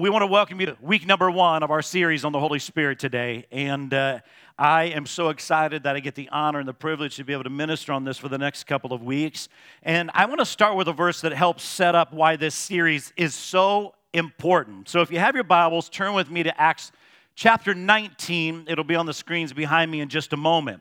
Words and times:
We 0.00 0.10
want 0.10 0.22
to 0.22 0.28
welcome 0.28 0.60
you 0.60 0.66
to 0.66 0.76
week 0.80 1.08
number 1.08 1.28
one 1.28 1.64
of 1.64 1.72
our 1.72 1.82
series 1.82 2.24
on 2.24 2.30
the 2.30 2.38
Holy 2.38 2.60
Spirit 2.60 3.00
today. 3.00 3.46
And 3.50 3.92
uh, 3.92 4.20
I 4.56 4.84
am 4.84 5.06
so 5.06 5.30
excited 5.30 5.82
that 5.82 5.96
I 5.96 5.98
get 5.98 6.14
the 6.14 6.28
honor 6.28 6.60
and 6.60 6.68
the 6.68 6.72
privilege 6.72 7.16
to 7.16 7.24
be 7.24 7.32
able 7.32 7.42
to 7.42 7.50
minister 7.50 7.92
on 7.92 8.04
this 8.04 8.16
for 8.16 8.28
the 8.28 8.38
next 8.38 8.68
couple 8.68 8.92
of 8.92 9.02
weeks. 9.02 9.48
And 9.82 10.12
I 10.14 10.26
want 10.26 10.38
to 10.38 10.46
start 10.46 10.76
with 10.76 10.86
a 10.86 10.92
verse 10.92 11.20
that 11.22 11.32
helps 11.32 11.64
set 11.64 11.96
up 11.96 12.12
why 12.12 12.36
this 12.36 12.54
series 12.54 13.12
is 13.16 13.34
so 13.34 13.96
important. 14.12 14.88
So 14.88 15.00
if 15.00 15.10
you 15.10 15.18
have 15.18 15.34
your 15.34 15.42
Bibles, 15.42 15.88
turn 15.88 16.14
with 16.14 16.30
me 16.30 16.44
to 16.44 16.60
Acts 16.60 16.92
chapter 17.34 17.74
19. 17.74 18.66
It'll 18.68 18.84
be 18.84 18.94
on 18.94 19.06
the 19.06 19.12
screens 19.12 19.52
behind 19.52 19.90
me 19.90 20.00
in 20.00 20.08
just 20.08 20.32
a 20.32 20.36
moment. 20.36 20.80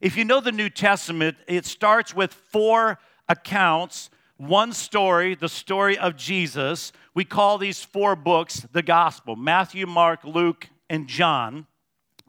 If 0.00 0.16
you 0.16 0.24
know 0.24 0.40
the 0.40 0.52
New 0.52 0.70
Testament, 0.70 1.36
it 1.46 1.66
starts 1.66 2.14
with 2.14 2.32
four 2.32 2.98
accounts 3.28 4.08
one 4.36 4.72
story, 4.72 5.34
the 5.34 5.48
story 5.48 5.96
of 5.96 6.16
Jesus. 6.16 6.92
We 7.14 7.24
call 7.24 7.58
these 7.58 7.82
four 7.82 8.16
books 8.16 8.66
the 8.72 8.82
gospel 8.82 9.36
Matthew, 9.36 9.86
Mark, 9.86 10.24
Luke, 10.24 10.68
and 10.90 11.08
John. 11.08 11.66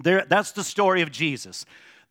There, 0.01 0.25
that's 0.27 0.51
the 0.51 0.63
story 0.63 1.01
of 1.01 1.11
Jesus. 1.11 1.65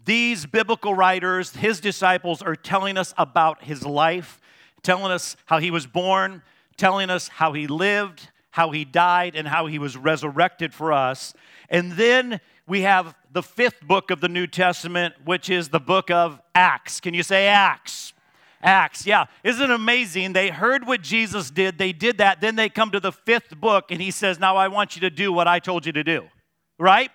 These 0.04 0.46
biblical 0.46 0.94
writers, 0.94 1.54
his 1.56 1.80
disciples, 1.80 2.42
are 2.42 2.56
telling 2.56 2.98
us 2.98 3.14
about 3.16 3.64
his 3.64 3.86
life, 3.86 4.40
telling 4.82 5.10
us 5.10 5.36
how 5.46 5.58
he 5.58 5.70
was 5.70 5.86
born, 5.86 6.42
telling 6.76 7.08
us 7.08 7.28
how 7.28 7.52
he 7.52 7.66
lived, 7.66 8.30
how 8.50 8.70
he 8.70 8.84
died, 8.84 9.34
and 9.34 9.48
how 9.48 9.66
he 9.66 9.78
was 9.78 9.96
resurrected 9.96 10.74
for 10.74 10.92
us. 10.92 11.34
And 11.70 11.92
then 11.92 12.40
we 12.66 12.82
have 12.82 13.14
the 13.32 13.42
fifth 13.42 13.80
book 13.82 14.10
of 14.10 14.20
the 14.20 14.28
New 14.28 14.46
Testament, 14.46 15.14
which 15.24 15.48
is 15.48 15.68
the 15.70 15.80
book 15.80 16.10
of 16.10 16.40
Acts. 16.54 17.00
Can 17.00 17.14
you 17.14 17.22
say 17.22 17.46
Acts? 17.46 18.12
Acts, 18.64 19.06
yeah. 19.06 19.26
Isn't 19.44 19.70
it 19.70 19.74
amazing? 19.74 20.32
They 20.32 20.48
heard 20.48 20.86
what 20.86 21.02
Jesus 21.02 21.50
did, 21.50 21.76
they 21.76 21.92
did 21.92 22.18
that, 22.18 22.40
then 22.40 22.56
they 22.56 22.70
come 22.70 22.90
to 22.92 23.00
the 23.00 23.12
fifth 23.12 23.54
book, 23.60 23.90
and 23.90 24.00
he 24.00 24.10
says, 24.10 24.40
Now 24.40 24.56
I 24.56 24.68
want 24.68 24.96
you 24.96 25.00
to 25.02 25.10
do 25.10 25.32
what 25.32 25.46
I 25.46 25.58
told 25.58 25.84
you 25.84 25.92
to 25.92 26.02
do, 26.02 26.24
right? 26.78 27.10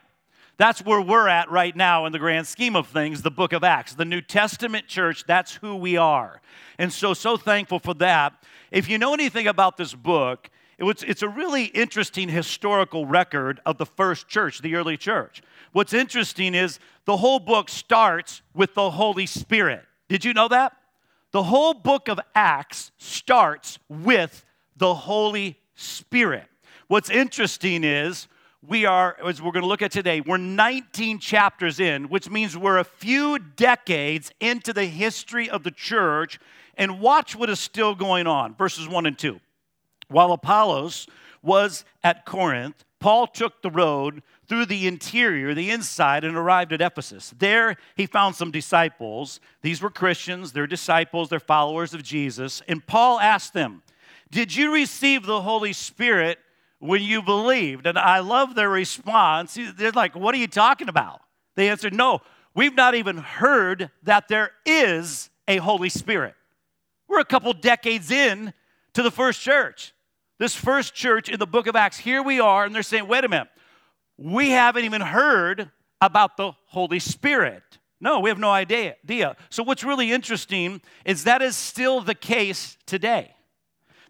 That's 0.58 0.82
where 0.84 1.02
we're 1.02 1.28
at 1.28 1.50
right 1.50 1.76
now 1.76 2.06
in 2.06 2.12
the 2.12 2.20
grand 2.20 2.46
scheme 2.46 2.76
of 2.76 2.88
things, 2.88 3.22
the 3.22 3.32
book 3.32 3.54
of 3.54 3.64
Acts. 3.64 3.96
The 3.96 4.06
New 4.06 4.22
Testament 4.22 4.88
church, 4.88 5.24
that's 5.26 5.56
who 5.56 5.76
we 5.76 5.96
are. 5.98 6.42
And 6.78 6.92
so, 6.92 7.14
so 7.14 7.38
thankful 7.38 7.80
for 7.80 7.94
that. 7.96 8.34
If 8.70 8.90
you 8.90 8.98
know 8.98 9.14
anything 9.14 9.48
about 9.48 9.78
this 9.78 9.96
book, 9.96 10.50
it's 10.78 11.24
a 11.24 11.30
really 11.30 11.66
interesting 11.66 12.30
historical 12.30 13.06
record 13.06 13.60
of 13.66 13.78
the 13.78 13.86
first 13.86 14.28
church, 14.28 14.62
the 14.62 14.76
early 14.76 14.98
church. 14.98 15.42
What's 15.72 15.94
interesting 15.94 16.54
is 16.54 16.80
the 17.06 17.18
whole 17.18 17.40
book 17.40 17.70
starts 17.70 18.42
with 18.54 18.76
the 18.76 18.92
Holy 18.92 19.26
Spirit. 19.26 19.84
Did 20.10 20.26
you 20.26 20.34
know 20.34 20.50
that? 20.50 20.74
The 21.32 21.44
whole 21.44 21.76
book 21.76 22.08
of 22.08 22.20
Acts 22.34 22.92
starts 22.98 23.78
with 23.88 24.44
the 24.76 24.96
Holy 24.96 25.60
Spirit. 25.76 26.48
What's 26.88 27.12
interesting 27.12 27.84
is 27.84 28.28
we 28.68 28.86
are, 28.86 29.16
as 29.24 29.40
we're 29.40 29.52
going 29.52 29.62
to 29.62 29.70
look 29.70 29.84
at 29.84 29.92
today, 29.92 30.22
we're 30.22 30.38
19 30.38 31.20
chapters 31.20 31.80
in, 31.80 32.10
which 32.10 32.32
means 32.32 32.58
we're 32.58 32.80
a 32.80 32.84
few 32.84 33.38
decades 33.38 34.32
into 34.40 34.74
the 34.74 34.86
history 34.86 35.48
of 35.48 35.64
the 35.64 35.70
church. 35.72 36.40
And 36.76 37.00
watch 37.00 37.36
what 37.36 37.50
is 37.50 37.60
still 37.60 37.94
going 37.94 38.26
on, 38.26 38.56
verses 38.56 38.88
1 38.88 39.06
and 39.06 39.18
2. 39.18 39.40
While 40.08 40.32
Apollos 40.32 41.06
was 41.44 41.86
at 42.04 42.26
Corinth, 42.26 42.84
Paul 43.00 43.28
took 43.28 43.62
the 43.62 43.70
road 43.70 44.24
through 44.50 44.66
the 44.66 44.88
interior, 44.88 45.54
the 45.54 45.70
inside, 45.70 46.24
and 46.24 46.36
arrived 46.36 46.74
at 46.74 46.82
Ephesus. 46.82 47.34
There 47.38 47.78
he 47.96 48.08
found 48.08 48.36
some 48.36 48.50
disciples. 48.50 49.40
These 49.62 49.80
were 49.80 49.92
Christians, 49.92 50.52
they're 50.52 50.68
disciples, 50.68 51.30
they're 51.30 51.40
followers 51.40 51.94
of 51.94 52.02
Jesus. 52.02 52.64
And 52.68 52.86
Paul 52.86 53.20
asked 53.20 53.54
them, 53.54 53.84
Did 54.32 54.56
you 54.56 54.74
receive 54.74 55.26
the 55.26 55.42
Holy 55.42 55.72
Spirit 55.72 56.40
when 56.80 57.04
you 57.04 57.22
believed? 57.22 57.86
And 57.86 57.98
I 57.98 58.20
love 58.20 58.56
their 58.56 58.70
response. 58.70 59.56
They're 59.78 59.92
like, 59.92 60.16
What 60.16 60.34
are 60.34 60.40
you 60.40 60.48
talking 60.48 60.90
about? 60.90 61.22
They 61.56 61.70
answered, 61.70 61.94
No, 61.94 62.22
we've 62.56 62.76
not 62.76 62.96
even 62.96 63.18
heard 63.18 63.92
that 64.04 64.28
there 64.30 64.52
is 64.66 65.30
a 65.48 65.58
Holy 65.58 65.90
Spirit. 65.90 66.34
We're 67.08 67.20
a 67.20 67.26
couple 67.26 67.54
decades 67.54 68.10
in 68.10 68.54
to 68.94 69.04
the 69.04 69.12
first 69.12 69.42
church. 69.42 69.94
This 70.40 70.56
first 70.56 70.96
church 70.96 71.30
in 71.30 71.38
the 71.38 71.46
book 71.46 71.68
of 71.68 71.76
Acts, 71.76 71.98
here 71.98 72.24
we 72.24 72.40
are, 72.40 72.66
and 72.66 72.74
they're 72.74 72.82
saying, 72.82 73.08
Wait 73.08 73.24
a 73.24 73.30
minute 73.30 73.50
we 74.20 74.50
haven't 74.50 74.84
even 74.84 75.02
heard 75.02 75.72
about 76.02 76.36
the 76.36 76.52
Holy 76.68 77.00
Spirit. 77.00 77.64
No, 78.02 78.20
we 78.20 78.30
have 78.30 78.40
no 78.40 78.52
idea. 78.52 78.96
So, 79.50 79.64
what's 79.64 79.84
really 79.84 80.12
interesting 80.12 80.82
is 81.06 81.24
that 81.24 81.42
is 81.42 81.56
still 81.56 82.02
the 82.02 82.16
case 82.16 82.78
today. 82.86 83.34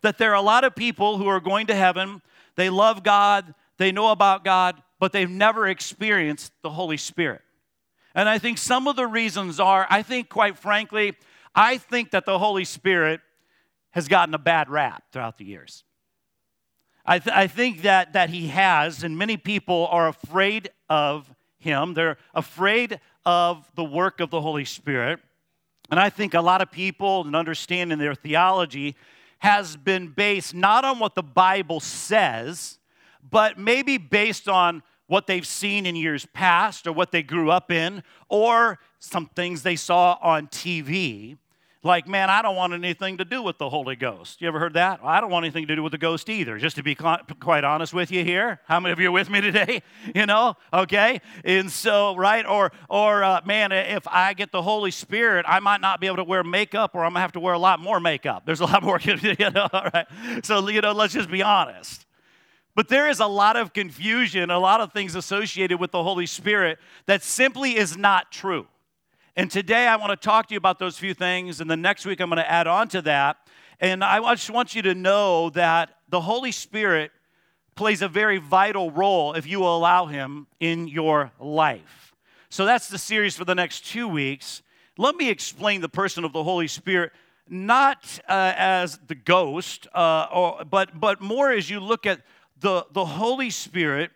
That 0.02 0.18
there 0.18 0.32
are 0.32 0.36
a 0.36 0.42
lot 0.42 0.64
of 0.64 0.76
people 0.76 1.18
who 1.18 1.28
are 1.28 1.40
going 1.40 1.68
to 1.68 1.76
heaven, 1.76 2.22
they 2.56 2.70
love 2.70 3.04
God, 3.04 3.54
they 3.78 3.92
know 3.92 4.12
about 4.12 4.44
God, 4.44 4.82
but 5.00 5.12
they've 5.12 5.30
never 5.30 5.68
experienced 5.68 6.54
the 6.64 6.72
Holy 6.72 6.98
Spirit. 6.98 7.42
And 8.16 8.28
I 8.28 8.40
think 8.40 8.58
some 8.58 8.88
of 8.88 8.96
the 8.96 9.08
reasons 9.08 9.60
are, 9.60 9.86
I 9.90 10.02
think, 10.02 10.30
quite 10.30 10.58
frankly, 10.58 11.16
I 11.54 11.78
think 11.78 12.12
that 12.12 12.26
the 12.26 12.40
Holy 12.40 12.66
Spirit 12.66 13.22
has 13.92 14.08
gotten 14.08 14.34
a 14.34 14.40
bad 14.40 14.70
rap 14.70 15.04
throughout 15.12 15.38
the 15.38 15.46
years. 15.46 15.84
I, 17.10 17.18
th- 17.18 17.36
I 17.36 17.48
think 17.48 17.82
that, 17.82 18.14
that 18.14 18.30
he 18.30 18.50
has, 18.50 19.04
and 19.04 19.18
many 19.18 19.36
people 19.36 19.88
are 19.90 20.08
afraid 20.10 20.70
of 20.90 21.34
him. 21.58 21.96
They're 21.96 22.18
afraid 22.36 23.00
of 23.26 23.68
the 23.74 23.84
work 23.84 24.20
of 24.20 24.30
the 24.30 24.40
Holy 24.40 24.64
Spirit. 24.64 25.20
And 25.90 26.00
I 26.00 26.12
think 26.12 26.36
a 26.36 26.42
lot 26.42 26.62
of 26.62 26.70
people 26.70 27.26
and 27.26 27.36
understanding 27.36 27.98
their 27.98 28.14
theology 28.14 28.96
has 29.40 29.76
been 29.76 30.10
based 30.10 30.54
not 30.54 30.86
on 30.86 31.00
what 31.00 31.16
the 31.16 31.24
Bible 31.24 31.80
says, 31.80 32.78
but 33.28 33.58
maybe 33.58 33.98
based 33.98 34.48
on 34.48 34.84
what 35.08 35.26
they've 35.26 35.48
seen 35.48 35.88
in 35.88 35.96
years 35.96 36.28
past 36.28 36.86
or 36.86 36.92
what 36.92 37.12
they 37.12 37.24
grew 37.24 37.50
up 37.50 37.72
in 37.72 38.04
or 38.28 38.78
some 39.00 39.26
things 39.36 39.64
they 39.64 39.76
saw 39.76 40.20
on 40.22 40.46
TV 40.46 41.40
like, 41.82 42.10
man, 42.10 42.30
I 42.30 42.42
don't 42.42 42.58
want 42.58 42.74
anything 42.74 43.18
to 43.20 43.26
do 43.26 43.42
with 43.42 43.58
the 43.58 43.70
Holy 43.70 43.96
Ghost. 43.96 44.42
You 44.42 44.50
ever 44.50 44.60
heard 44.60 44.74
that? 44.74 45.00
I 45.02 45.22
don't 45.22 45.32
want 45.32 45.46
anything 45.46 45.68
to 45.68 45.76
do 45.78 45.82
with 45.82 45.94
the 45.94 45.98
ghost 45.98 46.30
either, 46.30 46.58
just 46.58 46.76
to 46.76 46.84
be 46.84 46.94
quite 46.94 47.64
honest 47.64 47.94
with 47.94 48.12
you 48.12 48.26
here. 48.26 48.60
How 48.66 48.82
many 48.82 48.92
of 48.92 49.00
you 49.00 49.08
are 49.08 49.12
with 49.12 49.30
me 49.30 49.42
today? 49.42 49.82
You 50.16 50.26
know, 50.26 50.56
okay? 50.74 51.22
And 51.46 51.72
so, 51.72 52.16
right? 52.16 52.46
Or, 52.46 52.72
or 52.90 53.24
uh, 53.24 53.42
man, 53.46 53.72
if 53.72 54.08
I 54.08 54.34
get 54.34 54.52
the 54.52 54.62
Holy 54.62 54.92
Spirit, 54.92 55.46
I 55.48 55.60
might 55.60 55.82
not 55.82 56.02
be 56.02 56.08
able 56.08 56.18
to 56.18 56.24
wear 56.24 56.44
makeup 56.44 56.96
or 56.96 57.06
I'm 57.06 57.14
to 57.14 57.20
have 57.20 57.34
to 57.34 57.40
wear 57.40 57.54
a 57.54 57.60
lot 57.60 57.80
more 57.80 58.00
makeup. 58.00 58.44
There's 58.46 58.60
a 58.60 58.66
lot 58.66 58.82
more, 58.82 59.00
you 59.04 59.50
know, 59.52 59.68
all 59.72 59.90
right? 59.94 60.08
So, 60.44 60.68
you 60.68 60.82
know, 60.82 60.94
let's 60.94 61.14
just 61.14 61.30
be 61.30 61.44
honest. 61.44 62.06
But 62.76 62.88
there 62.88 63.08
is 63.08 63.20
a 63.20 63.28
lot 63.28 63.56
of 63.56 63.72
confusion, 63.74 64.50
a 64.50 64.60
lot 64.60 64.82
of 64.82 64.94
things 64.94 65.16
associated 65.16 65.80
with 65.80 65.92
the 65.92 66.02
Holy 66.02 66.26
Spirit 66.26 66.80
that 67.06 67.24
simply 67.24 67.78
is 67.78 67.96
not 67.96 68.32
true. 68.32 68.68
And 69.40 69.50
today 69.50 69.88
I 69.88 69.96
want 69.96 70.10
to 70.12 70.18
talk 70.18 70.48
to 70.48 70.54
you 70.54 70.58
about 70.58 70.80
those 70.80 70.98
few 70.98 71.14
things, 71.14 71.62
and 71.62 71.72
the 71.72 71.78
next 71.78 72.06
week 72.06 72.20
I'm 72.20 72.28
going 72.28 72.44
to 72.44 72.52
add 72.52 72.68
on 72.68 72.90
to 72.90 73.02
that. 73.04 73.38
And 73.80 74.04
I 74.04 74.20
just 74.34 74.50
want 74.50 74.76
you 74.76 74.82
to 74.82 74.94
know 74.94 75.50
that 75.52 75.92
the 76.10 76.20
Holy 76.20 76.52
Spirit 76.52 77.12
plays 77.74 78.02
a 78.02 78.10
very 78.10 78.38
vital 78.38 78.92
role 78.92 79.36
if 79.36 79.48
you 79.48 79.64
allow 79.64 80.08
Him 80.08 80.48
in 80.60 80.90
your 80.90 81.32
life. 81.40 82.14
So 82.50 82.66
that's 82.66 82.90
the 82.90 82.98
series 82.98 83.38
for 83.38 83.46
the 83.46 83.56
next 83.56 83.86
two 83.86 84.10
weeks. 84.10 84.62
Let 84.98 85.16
me 85.16 85.30
explain 85.30 85.80
the 85.80 85.88
person 85.88 86.26
of 86.26 86.34
the 86.34 86.44
Holy 86.44 86.68
Spirit, 86.68 87.14
not 87.48 88.20
uh, 88.28 88.52
as 88.58 89.00
the 89.08 89.16
ghost, 89.16 89.88
uh, 89.96 90.28
or, 90.34 90.66
but, 90.70 91.00
but 91.00 91.22
more 91.22 91.50
as 91.50 91.70
you 91.70 91.80
look 91.80 92.06
at 92.06 92.24
the, 92.60 92.86
the 92.92 93.06
Holy 93.06 93.52
Spirit 93.52 94.12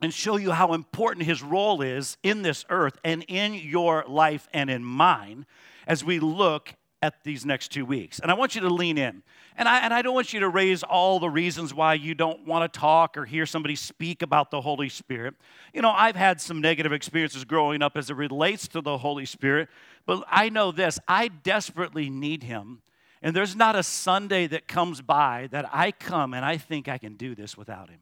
and 0.00 0.12
show 0.12 0.36
you 0.36 0.52
how 0.52 0.74
important 0.74 1.26
his 1.26 1.42
role 1.42 1.80
is 1.80 2.16
in 2.22 2.42
this 2.42 2.64
earth 2.68 2.98
and 3.04 3.24
in 3.28 3.54
your 3.54 4.04
life 4.06 4.48
and 4.52 4.70
in 4.70 4.84
mine 4.84 5.46
as 5.86 6.04
we 6.04 6.18
look 6.18 6.74
at 7.02 7.22
these 7.24 7.44
next 7.44 7.68
two 7.68 7.84
weeks. 7.84 8.18
And 8.18 8.30
I 8.30 8.34
want 8.34 8.54
you 8.54 8.60
to 8.62 8.70
lean 8.70 8.98
in. 8.98 9.22
And 9.56 9.68
I, 9.68 9.80
and 9.80 9.94
I 9.94 10.02
don't 10.02 10.14
want 10.14 10.32
you 10.32 10.40
to 10.40 10.48
raise 10.48 10.82
all 10.82 11.18
the 11.18 11.30
reasons 11.30 11.72
why 11.72 11.94
you 11.94 12.14
don't 12.14 12.46
want 12.46 12.70
to 12.70 12.78
talk 12.78 13.16
or 13.16 13.24
hear 13.24 13.46
somebody 13.46 13.74
speak 13.74 14.22
about 14.22 14.50
the 14.50 14.60
Holy 14.60 14.88
Spirit. 14.88 15.34
You 15.72 15.82
know, 15.82 15.90
I've 15.90 16.16
had 16.16 16.40
some 16.40 16.60
negative 16.60 16.92
experiences 16.92 17.44
growing 17.44 17.80
up 17.80 17.96
as 17.96 18.10
it 18.10 18.16
relates 18.16 18.68
to 18.68 18.80
the 18.80 18.98
Holy 18.98 19.24
Spirit, 19.24 19.68
but 20.04 20.24
I 20.28 20.48
know 20.48 20.72
this 20.72 20.98
I 21.08 21.28
desperately 21.28 22.10
need 22.10 22.42
Him. 22.42 22.82
And 23.22 23.34
there's 23.34 23.56
not 23.56 23.76
a 23.76 23.82
Sunday 23.82 24.46
that 24.48 24.68
comes 24.68 25.00
by 25.00 25.48
that 25.50 25.68
I 25.72 25.90
come 25.92 26.34
and 26.34 26.44
I 26.44 26.58
think 26.58 26.86
I 26.86 26.98
can 26.98 27.14
do 27.14 27.34
this 27.34 27.56
without 27.56 27.88
Him 27.88 28.00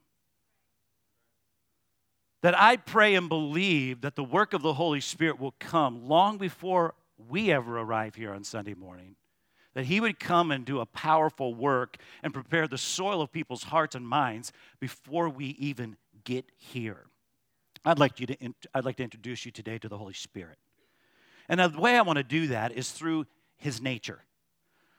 that 2.45 2.61
I 2.61 2.77
pray 2.77 3.15
and 3.15 3.27
believe 3.27 4.03
that 4.03 4.17
the 4.17 4.23
work 4.23 4.53
of 4.53 4.61
the 4.61 4.75
Holy 4.75 5.01
Spirit 5.01 5.41
will 5.41 5.55
come 5.59 6.07
long 6.07 6.37
before 6.37 6.95
we 7.17 7.51
ever 7.51 7.79
arrive 7.79 8.17
here 8.17 8.35
on 8.35 8.45
Sunday 8.45 8.75
morning. 8.75 9.17
That 9.73 9.87
He 9.87 9.99
would 9.99 10.21
come 10.21 10.51
and 10.51 10.63
do 10.63 10.81
a 10.81 10.85
powerful 10.85 11.55
work 11.55 11.97
and 12.23 12.35
prepare 12.35 12.69
the 12.69 12.77
soil 12.77 13.23
of 13.23 13.33
people's 13.33 13.63
hearts 13.63 13.95
and 13.95 14.07
minds 14.07 14.53
before 14.79 15.31
we 15.31 15.57
even 15.59 15.97
get 16.25 16.45
here. 16.59 17.07
I'd 17.83 17.99
like, 17.99 18.21
you 18.21 18.27
to, 18.27 18.37
I'd 18.75 18.85
like 18.85 18.97
to 18.97 19.05
introduce 19.05 19.47
you 19.47 19.51
today 19.51 19.79
to 19.79 19.89
the 19.89 19.97
Holy 19.97 20.13
Spirit. 20.13 20.59
And 21.49 21.59
the 21.61 21.81
way 21.81 21.97
I 21.97 22.03
want 22.03 22.19
to 22.19 22.23
do 22.23 22.49
that 22.49 22.73
is 22.73 22.91
through 22.91 23.25
His 23.57 23.81
nature. 23.81 24.21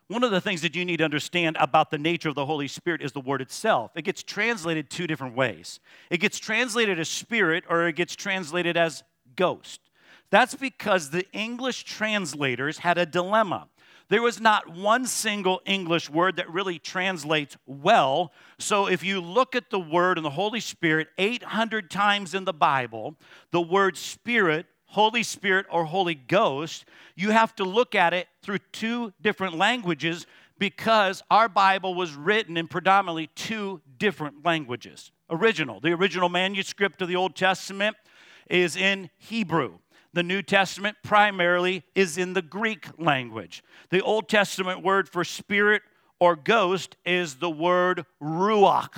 One 0.07 0.23
of 0.23 0.29
the 0.29 0.41
things 0.41 0.61
that 0.61 0.75
you 0.75 0.85
need 0.85 0.97
to 0.97 1.03
understand 1.03 1.57
about 1.59 1.89
the 1.89 1.97
nature 1.97 2.29
of 2.29 2.35
the 2.35 2.45
Holy 2.45 2.67
Spirit 2.67 3.01
is 3.01 3.11
the 3.11 3.19
word 3.19 3.41
itself. 3.41 3.91
It 3.95 4.03
gets 4.03 4.21
translated 4.21 4.89
two 4.89 5.07
different 5.07 5.35
ways. 5.35 5.79
It 6.11 6.19
gets 6.19 6.37
translated 6.37 6.99
as 6.99 7.09
spirit 7.09 7.63
or 7.67 7.87
it 7.87 7.95
gets 7.95 8.15
translated 8.15 8.77
as 8.77 9.03
ghost. 9.35 9.81
That's 10.29 10.53
because 10.53 11.09
the 11.09 11.25
English 11.33 11.85
translators 11.85 12.79
had 12.79 12.99
a 12.99 13.05
dilemma. 13.05 13.67
There 14.09 14.21
was 14.21 14.39
not 14.39 14.69
one 14.69 15.07
single 15.07 15.61
English 15.65 16.11
word 16.11 16.35
that 16.35 16.51
really 16.51 16.77
translates 16.77 17.57
well. 17.65 18.31
So 18.59 18.87
if 18.87 19.03
you 19.03 19.19
look 19.19 19.55
at 19.55 19.71
the 19.71 19.79
word 19.79 20.19
and 20.19 20.25
the 20.25 20.31
Holy 20.31 20.59
Spirit 20.59 21.07
800 21.17 21.89
times 21.89 22.35
in 22.35 22.45
the 22.45 22.53
Bible, 22.53 23.15
the 23.49 23.61
word 23.61 23.97
spirit 23.97 24.67
Holy 24.87 25.23
Spirit 25.23 25.65
or 25.69 25.85
Holy 25.85 26.15
Ghost, 26.15 26.85
you 27.15 27.31
have 27.31 27.55
to 27.55 27.63
look 27.63 27.95
at 27.95 28.13
it 28.13 28.27
through 28.41 28.59
two 28.71 29.13
different 29.21 29.57
languages 29.57 30.25
because 30.57 31.21
our 31.29 31.49
Bible 31.49 31.95
was 31.95 32.13
written 32.13 32.57
in 32.57 32.67
predominantly 32.67 33.27
two 33.35 33.81
different 33.97 34.45
languages. 34.45 35.11
Original, 35.29 35.79
the 35.79 35.91
original 35.91 36.29
manuscript 36.29 37.01
of 37.01 37.07
the 37.07 37.15
Old 37.15 37.35
Testament 37.35 37.97
is 38.49 38.75
in 38.75 39.09
Hebrew. 39.17 39.79
The 40.13 40.23
New 40.23 40.41
Testament 40.41 40.97
primarily 41.03 41.83
is 41.93 42.17
in 42.17 42.33
the 42.33 42.41
Greek 42.41 42.87
language. 42.97 43.63
The 43.89 44.01
Old 44.01 44.29
Testament 44.29 44.81
word 44.81 45.09
for 45.09 45.25
spirit 45.25 45.81
or 46.19 46.37
ghost 46.37 46.95
is 47.05 47.35
the 47.35 47.49
word 47.49 48.05
ruach. 48.21 48.97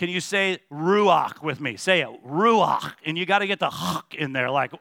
Can 0.00 0.08
you 0.08 0.22
say 0.22 0.60
ruach 0.72 1.42
with 1.42 1.60
me? 1.60 1.76
Say 1.76 2.00
it, 2.00 2.08
ruach. 2.26 2.94
And 3.04 3.18
you 3.18 3.26
got 3.26 3.40
to 3.40 3.46
get 3.46 3.58
the 3.58 3.68
huck 3.68 4.14
in 4.14 4.32
there, 4.32 4.48
like, 4.48 4.72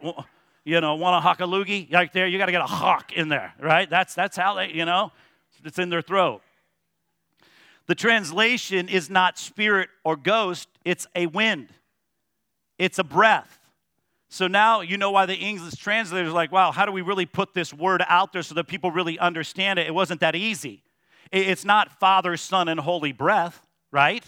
you 0.64 0.80
know, 0.80 0.96
want 0.96 1.18
a 1.18 1.20
huck 1.20 1.42
a 1.42 1.44
loogie? 1.44 1.92
Like 1.92 2.14
there, 2.14 2.26
you 2.26 2.38
got 2.38 2.46
to 2.46 2.54
get 2.54 2.62
a 2.62 2.66
huck 2.66 3.12
in 3.12 3.28
there, 3.28 3.54
right? 3.60 3.90
That's, 3.90 4.16
that's 4.16 4.38
how 4.38 4.54
they, 4.54 4.72
you 4.72 4.86
know, 4.86 5.12
it's 5.66 5.78
in 5.78 5.90
their 5.90 6.02
throat. 6.02 6.42
The 7.88 7.96
translation 7.96 8.88
is 8.88 9.10
not 9.10 9.38
spirit 9.38 9.90
or 10.06 10.16
ghost, 10.16 10.70
it's 10.86 11.06
a 11.14 11.26
wind, 11.26 11.68
it's 12.78 12.98
a 12.98 13.04
breath. 13.04 13.60
So 14.30 14.48
now 14.48 14.80
you 14.80 14.96
know 14.96 15.12
why 15.12 15.26
the 15.26 15.36
English 15.36 15.74
translators 15.76 16.30
are 16.30 16.34
like, 16.34 16.54
wow, 16.54 16.72
how 16.72 16.86
do 16.86 16.94
we 16.94 17.02
really 17.02 17.26
put 17.26 17.54
this 17.54 17.74
word 17.74 18.02
out 18.08 18.32
there 18.32 18.42
so 18.42 18.56
that 18.56 18.68
people 18.68 18.90
really 18.90 19.20
understand 19.20 19.80
it? 19.80 19.88
It 19.88 19.94
wasn't 19.94 20.22
that 20.22 20.36
easy. 20.38 20.82
It's 21.30 21.66
not 21.66 22.00
Father, 22.00 22.38
Son, 22.38 22.70
and 22.70 22.80
Holy 22.80 23.12
Breath, 23.12 23.66
right? 23.92 24.24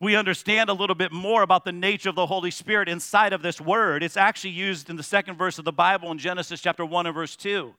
We 0.00 0.16
understand 0.16 0.70
a 0.70 0.72
little 0.72 0.94
bit 0.94 1.12
more 1.12 1.42
about 1.42 1.66
the 1.66 1.72
nature 1.72 2.08
of 2.08 2.14
the 2.14 2.26
Holy 2.26 2.50
Spirit 2.50 2.88
inside 2.88 3.34
of 3.34 3.42
this 3.42 3.60
word. 3.60 4.02
It's 4.02 4.16
actually 4.16 4.50
used 4.50 4.88
in 4.88 4.96
the 4.96 5.02
second 5.02 5.36
verse 5.36 5.58
of 5.58 5.66
the 5.66 5.72
Bible 5.72 6.10
in 6.10 6.16
Genesis 6.16 6.60
chapter 6.62 6.86
1 6.86 7.06
and 7.06 7.14
verse 7.14 7.36
2. 7.36 7.74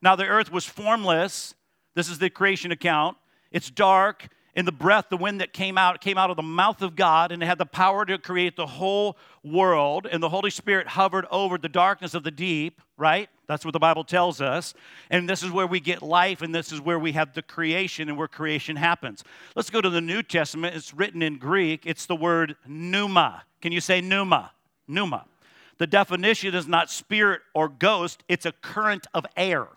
Now, 0.00 0.16
the 0.16 0.26
earth 0.26 0.50
was 0.50 0.64
formless. 0.64 1.54
This 1.94 2.08
is 2.08 2.18
the 2.18 2.30
creation 2.30 2.72
account. 2.72 3.18
It's 3.52 3.70
dark. 3.70 4.28
In 4.58 4.64
the 4.64 4.72
breath, 4.72 5.04
the 5.08 5.16
wind 5.16 5.40
that 5.40 5.52
came 5.52 5.78
out 5.78 6.00
came 6.00 6.18
out 6.18 6.30
of 6.30 6.36
the 6.36 6.42
mouth 6.42 6.82
of 6.82 6.96
God, 6.96 7.30
and 7.30 7.40
it 7.44 7.46
had 7.46 7.58
the 7.58 7.64
power 7.64 8.04
to 8.04 8.18
create 8.18 8.56
the 8.56 8.66
whole 8.66 9.16
world. 9.44 10.04
And 10.10 10.20
the 10.20 10.30
Holy 10.30 10.50
Spirit 10.50 10.88
hovered 10.88 11.26
over 11.30 11.58
the 11.58 11.68
darkness 11.68 12.12
of 12.12 12.24
the 12.24 12.32
deep, 12.32 12.82
right? 12.96 13.28
That's 13.46 13.64
what 13.64 13.70
the 13.70 13.78
Bible 13.78 14.02
tells 14.02 14.40
us. 14.40 14.74
And 15.10 15.28
this 15.28 15.44
is 15.44 15.52
where 15.52 15.68
we 15.68 15.78
get 15.78 16.02
life, 16.02 16.42
and 16.42 16.52
this 16.52 16.72
is 16.72 16.80
where 16.80 16.98
we 16.98 17.12
have 17.12 17.34
the 17.34 17.42
creation 17.42 18.08
and 18.08 18.18
where 18.18 18.26
creation 18.26 18.74
happens. 18.74 19.22
Let's 19.54 19.70
go 19.70 19.80
to 19.80 19.90
the 19.90 20.00
New 20.00 20.24
Testament. 20.24 20.74
It's 20.74 20.92
written 20.92 21.22
in 21.22 21.38
Greek, 21.38 21.86
it's 21.86 22.06
the 22.06 22.16
word 22.16 22.56
pneuma. 22.66 23.44
Can 23.62 23.70
you 23.70 23.80
say 23.80 24.00
pneuma? 24.00 24.50
Pneuma. 24.88 25.26
The 25.76 25.86
definition 25.86 26.56
is 26.56 26.66
not 26.66 26.90
spirit 26.90 27.42
or 27.54 27.68
ghost, 27.68 28.24
it's 28.26 28.44
a 28.44 28.50
current 28.50 29.06
of 29.14 29.24
air, 29.36 29.68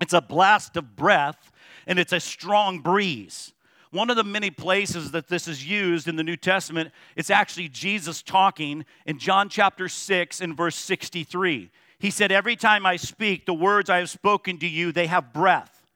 it's 0.00 0.14
a 0.14 0.22
blast 0.22 0.78
of 0.78 0.96
breath, 0.96 1.52
and 1.86 1.98
it's 1.98 2.14
a 2.14 2.20
strong 2.20 2.78
breeze. 2.78 3.52
One 3.90 4.10
of 4.10 4.16
the 4.16 4.24
many 4.24 4.50
places 4.50 5.12
that 5.12 5.28
this 5.28 5.48
is 5.48 5.66
used 5.66 6.08
in 6.08 6.16
the 6.16 6.22
New 6.22 6.36
Testament, 6.36 6.90
it's 7.16 7.30
actually 7.30 7.68
Jesus 7.68 8.22
talking 8.22 8.84
in 9.06 9.18
John 9.18 9.48
chapter 9.48 9.88
6 9.88 10.40
and 10.40 10.56
verse 10.56 10.76
63. 10.76 11.70
He 11.98 12.10
said, 12.10 12.30
Every 12.30 12.54
time 12.54 12.84
I 12.84 12.96
speak, 12.96 13.46
the 13.46 13.54
words 13.54 13.88
I 13.88 13.98
have 13.98 14.10
spoken 14.10 14.58
to 14.58 14.68
you, 14.68 14.92
they 14.92 15.06
have 15.06 15.32
breath, 15.32 15.86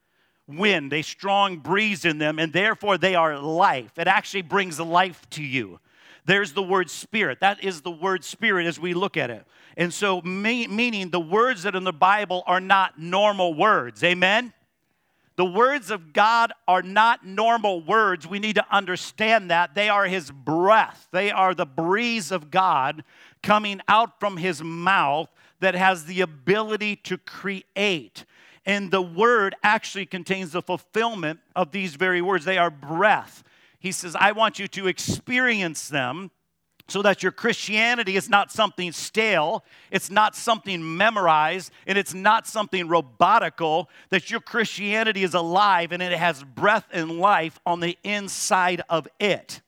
wind, 0.48 0.92
a 0.92 1.02
strong 1.02 1.58
breeze 1.58 2.04
in 2.04 2.18
them, 2.18 2.38
and 2.38 2.52
therefore 2.52 2.96
they 2.96 3.14
are 3.14 3.38
life. 3.38 3.98
It 3.98 4.08
actually 4.08 4.42
brings 4.42 4.80
life 4.80 5.28
to 5.30 5.42
you. 5.42 5.78
There's 6.24 6.52
the 6.52 6.62
word 6.62 6.88
spirit. 6.88 7.40
That 7.40 7.62
is 7.62 7.82
the 7.82 7.90
word 7.90 8.24
spirit 8.24 8.66
as 8.66 8.80
we 8.80 8.94
look 8.94 9.16
at 9.16 9.30
it. 9.30 9.44
And 9.76 9.92
so, 9.92 10.20
meaning 10.22 11.10
the 11.10 11.20
words 11.20 11.64
that 11.64 11.74
in 11.74 11.84
the 11.84 11.92
Bible 11.92 12.42
are 12.46 12.60
not 12.60 12.98
normal 12.98 13.54
words. 13.54 14.02
Amen? 14.04 14.52
The 15.42 15.50
words 15.50 15.90
of 15.90 16.12
God 16.12 16.52
are 16.68 16.82
not 16.82 17.26
normal 17.26 17.80
words. 17.80 18.28
We 18.28 18.38
need 18.38 18.54
to 18.54 18.66
understand 18.70 19.50
that. 19.50 19.74
They 19.74 19.88
are 19.88 20.04
His 20.04 20.30
breath, 20.30 21.08
they 21.10 21.32
are 21.32 21.52
the 21.52 21.66
breeze 21.66 22.30
of 22.30 22.52
God 22.52 23.02
coming 23.42 23.80
out 23.88 24.20
from 24.20 24.36
His 24.36 24.62
mouth 24.62 25.28
that 25.58 25.74
has 25.74 26.04
the 26.04 26.20
ability 26.20 26.94
to 26.94 27.18
create. 27.18 28.24
And 28.64 28.92
the 28.92 29.02
word 29.02 29.56
actually 29.64 30.06
contains 30.06 30.52
the 30.52 30.62
fulfillment 30.62 31.40
of 31.56 31.72
these 31.72 31.96
very 31.96 32.22
words. 32.22 32.44
They 32.44 32.58
are 32.58 32.70
breath. 32.70 33.42
He 33.80 33.90
says, 33.90 34.14
I 34.14 34.30
want 34.30 34.60
you 34.60 34.68
to 34.68 34.86
experience 34.86 35.88
them 35.88 36.30
so 36.92 37.00
that 37.00 37.22
your 37.22 37.32
Christianity 37.32 38.16
is 38.16 38.28
not 38.28 38.52
something 38.52 38.92
stale, 38.92 39.64
it's 39.90 40.10
not 40.10 40.36
something 40.36 40.98
memorized, 40.98 41.72
and 41.86 41.96
it's 41.96 42.12
not 42.12 42.46
something 42.46 42.86
robotical, 42.86 43.86
that 44.10 44.30
your 44.30 44.40
Christianity 44.40 45.22
is 45.22 45.32
alive 45.32 45.92
and 45.92 46.02
it 46.02 46.12
has 46.12 46.44
breath 46.44 46.86
and 46.92 47.18
life 47.18 47.58
on 47.64 47.80
the 47.80 47.96
inside 48.04 48.82
of 48.90 49.08
it. 49.18 49.62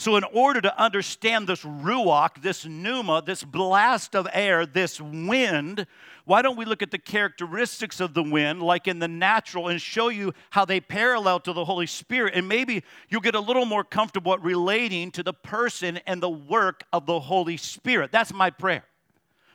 So, 0.00 0.14
in 0.14 0.22
order 0.32 0.60
to 0.60 0.80
understand 0.80 1.48
this 1.48 1.64
ruach, 1.64 2.40
this 2.40 2.64
pneuma, 2.64 3.20
this 3.20 3.42
blast 3.42 4.14
of 4.14 4.28
air, 4.32 4.64
this 4.64 5.00
wind, 5.00 5.88
why 6.24 6.40
don't 6.40 6.56
we 6.56 6.64
look 6.64 6.82
at 6.82 6.92
the 6.92 6.98
characteristics 6.98 7.98
of 7.98 8.14
the 8.14 8.22
wind, 8.22 8.62
like 8.62 8.86
in 8.86 9.00
the 9.00 9.08
natural, 9.08 9.66
and 9.66 9.82
show 9.82 10.08
you 10.08 10.34
how 10.50 10.64
they 10.64 10.78
parallel 10.78 11.40
to 11.40 11.52
the 11.52 11.64
Holy 11.64 11.86
Spirit? 11.86 12.34
And 12.36 12.46
maybe 12.46 12.84
you'll 13.08 13.20
get 13.20 13.34
a 13.34 13.40
little 13.40 13.64
more 13.64 13.82
comfortable 13.82 14.32
at 14.34 14.40
relating 14.40 15.10
to 15.10 15.24
the 15.24 15.32
person 15.32 15.98
and 16.06 16.22
the 16.22 16.30
work 16.30 16.84
of 16.92 17.06
the 17.06 17.18
Holy 17.18 17.56
Spirit. 17.56 18.12
That's 18.12 18.32
my 18.32 18.50
prayer. 18.50 18.84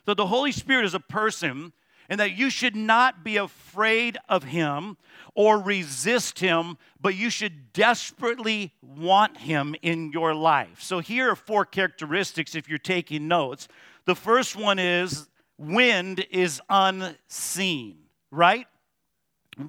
That 0.04 0.18
the 0.18 0.28
Holy 0.28 0.52
Spirit 0.52 0.84
is 0.84 0.94
a 0.94 1.00
person 1.00 1.72
and 2.10 2.20
that 2.20 2.38
you 2.38 2.50
should 2.50 2.76
not 2.76 3.24
be 3.24 3.38
afraid 3.38 4.18
of 4.28 4.44
him 4.44 4.98
or 5.36 5.60
resist 5.60 6.40
him, 6.40 6.78
but 7.02 7.16
you 7.16 7.30
should 7.30 7.74
desperately 7.74 8.74
want 8.82 9.38
him 9.38 9.76
in 9.82 10.12
your 10.12 10.34
life. 10.36 10.82
So, 10.82 11.00
here 11.00 11.32
are 11.32 11.36
four 11.36 11.66
characteristics 11.66 12.56
if 12.56 12.70
you're 12.70 12.78
taking 12.78 13.28
notes. 13.28 13.68
The 14.06 14.16
first 14.16 14.56
one 14.56 14.80
is 14.80 15.28
wind 15.58 16.26
is 16.30 16.62
unseen, 16.70 17.98
right? 18.32 18.68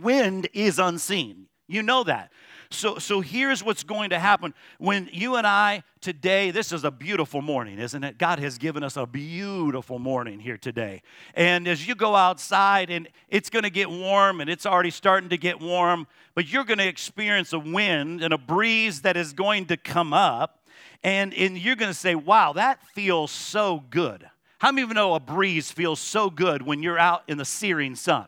Wind 0.00 0.48
is 0.52 0.78
unseen. 0.78 1.46
You 1.66 1.82
know 1.82 2.04
that. 2.04 2.30
So, 2.70 2.98
so 2.98 3.20
here's 3.20 3.62
what's 3.62 3.82
going 3.84 4.10
to 4.10 4.18
happen. 4.18 4.54
When 4.78 5.08
you 5.12 5.36
and 5.36 5.46
I 5.46 5.82
today, 6.00 6.50
this 6.50 6.72
is 6.72 6.84
a 6.84 6.90
beautiful 6.90 7.42
morning, 7.42 7.78
isn't 7.78 8.04
it? 8.04 8.18
God 8.18 8.38
has 8.38 8.58
given 8.58 8.82
us 8.82 8.96
a 8.96 9.06
beautiful 9.06 9.98
morning 9.98 10.40
here 10.40 10.58
today. 10.58 11.02
And 11.34 11.66
as 11.68 11.86
you 11.86 11.94
go 11.94 12.14
outside, 12.14 12.90
and 12.90 13.08
it's 13.28 13.50
going 13.50 13.62
to 13.62 13.70
get 13.70 13.90
warm, 13.90 14.40
and 14.40 14.50
it's 14.50 14.66
already 14.66 14.90
starting 14.90 15.30
to 15.30 15.38
get 15.38 15.60
warm, 15.60 16.06
but 16.34 16.50
you're 16.52 16.64
going 16.64 16.78
to 16.78 16.88
experience 16.88 17.52
a 17.52 17.58
wind 17.58 18.22
and 18.22 18.34
a 18.34 18.38
breeze 18.38 19.02
that 19.02 19.16
is 19.16 19.32
going 19.32 19.66
to 19.66 19.76
come 19.76 20.12
up. 20.12 20.60
And, 21.02 21.34
and 21.34 21.58
you're 21.58 21.76
going 21.76 21.90
to 21.90 21.98
say, 21.98 22.14
wow, 22.14 22.54
that 22.54 22.82
feels 22.94 23.30
so 23.30 23.84
good. 23.90 24.28
How 24.58 24.72
many 24.72 24.82
of 24.82 24.88
you 24.88 24.94
know 24.94 25.14
a 25.14 25.20
breeze 25.20 25.70
feels 25.70 26.00
so 26.00 26.30
good 26.30 26.62
when 26.62 26.82
you're 26.82 26.98
out 26.98 27.22
in 27.28 27.36
the 27.36 27.44
searing 27.44 27.94
sun? 27.94 28.26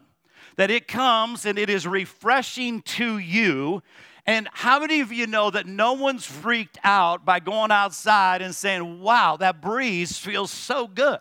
That 0.56 0.70
it 0.70 0.88
comes 0.88 1.46
and 1.46 1.58
it 1.58 1.70
is 1.70 1.86
refreshing 1.86 2.82
to 2.82 3.18
you 3.18 3.82
and 4.26 4.48
how 4.52 4.80
many 4.80 5.00
of 5.00 5.12
you 5.12 5.28
know 5.28 5.50
that 5.50 5.66
no 5.66 5.92
one's 5.92 6.26
freaked 6.26 6.78
out 6.82 7.24
by 7.24 7.38
going 7.38 7.70
outside 7.70 8.42
and 8.42 8.54
saying, 8.54 9.00
wow, 9.00 9.36
that 9.36 9.62
breeze 9.62 10.18
feels 10.18 10.50
so 10.50 10.88
good? 10.88 11.20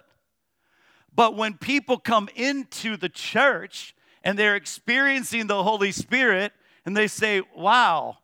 But 1.13 1.35
when 1.35 1.53
people 1.53 1.99
come 1.99 2.29
into 2.35 2.97
the 2.97 3.09
church 3.09 3.95
and 4.23 4.37
they're 4.37 4.55
experiencing 4.55 5.45
the 5.45 5.63
Holy 5.63 5.91
Spirit 5.91 6.51
and 6.83 6.97
they 6.97 7.07
say, 7.07 7.43
wow, 7.55 8.17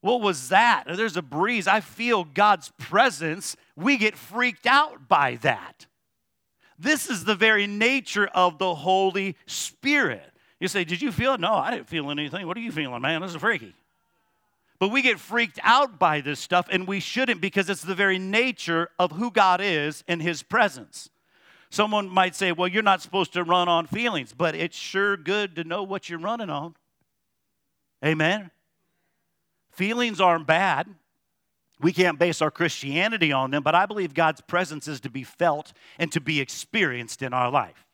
what 0.00 0.20
was 0.20 0.48
that? 0.48 0.84
There's 0.86 1.16
a 1.16 1.22
breeze. 1.22 1.68
I 1.68 1.80
feel 1.80 2.24
God's 2.24 2.72
presence. 2.76 3.56
We 3.76 3.96
get 3.96 4.16
freaked 4.16 4.66
out 4.66 5.08
by 5.08 5.36
that. 5.36 5.86
This 6.76 7.08
is 7.08 7.24
the 7.24 7.36
very 7.36 7.68
nature 7.68 8.26
of 8.26 8.58
the 8.58 8.74
Holy 8.74 9.36
Spirit. 9.46 10.28
You 10.60 10.68
say, 10.68 10.84
Did 10.84 11.00
you 11.00 11.12
feel 11.12 11.34
it? 11.34 11.40
No, 11.40 11.54
I 11.54 11.70
didn't 11.70 11.88
feel 11.88 12.10
anything. 12.10 12.46
What 12.46 12.56
are 12.56 12.60
you 12.60 12.72
feeling, 12.72 13.00
man? 13.00 13.22
This 13.22 13.30
is 13.30 13.36
freaky. 13.36 13.74
But 14.78 14.88
we 14.88 15.02
get 15.02 15.20
freaked 15.20 15.60
out 15.62 15.98
by 15.98 16.20
this 16.20 16.40
stuff, 16.40 16.66
and 16.70 16.86
we 16.86 17.00
shouldn't 17.00 17.40
because 17.40 17.70
it's 17.70 17.82
the 17.82 17.94
very 17.94 18.18
nature 18.18 18.90
of 18.98 19.12
who 19.12 19.30
God 19.30 19.60
is 19.62 20.02
in 20.08 20.20
His 20.20 20.42
presence. 20.42 21.10
Someone 21.70 22.08
might 22.08 22.34
say, 22.34 22.52
Well, 22.52 22.68
you're 22.68 22.82
not 22.82 23.02
supposed 23.02 23.32
to 23.34 23.44
run 23.44 23.68
on 23.68 23.86
feelings, 23.86 24.32
but 24.32 24.54
it's 24.54 24.76
sure 24.76 25.16
good 25.16 25.56
to 25.56 25.64
know 25.64 25.82
what 25.82 26.08
you're 26.08 26.18
running 26.18 26.50
on. 26.50 26.74
Amen? 28.04 28.50
Feelings 29.70 30.20
aren't 30.20 30.46
bad. 30.46 30.88
We 31.80 31.92
can't 31.92 32.18
base 32.18 32.40
our 32.40 32.50
Christianity 32.50 33.32
on 33.32 33.50
them, 33.50 33.62
but 33.62 33.74
I 33.74 33.86
believe 33.86 34.14
God's 34.14 34.40
presence 34.40 34.86
is 34.86 35.00
to 35.00 35.10
be 35.10 35.24
felt 35.24 35.72
and 35.98 36.12
to 36.12 36.20
be 36.20 36.40
experienced 36.40 37.22
in 37.22 37.32
our 37.32 37.50
life. 37.50 37.84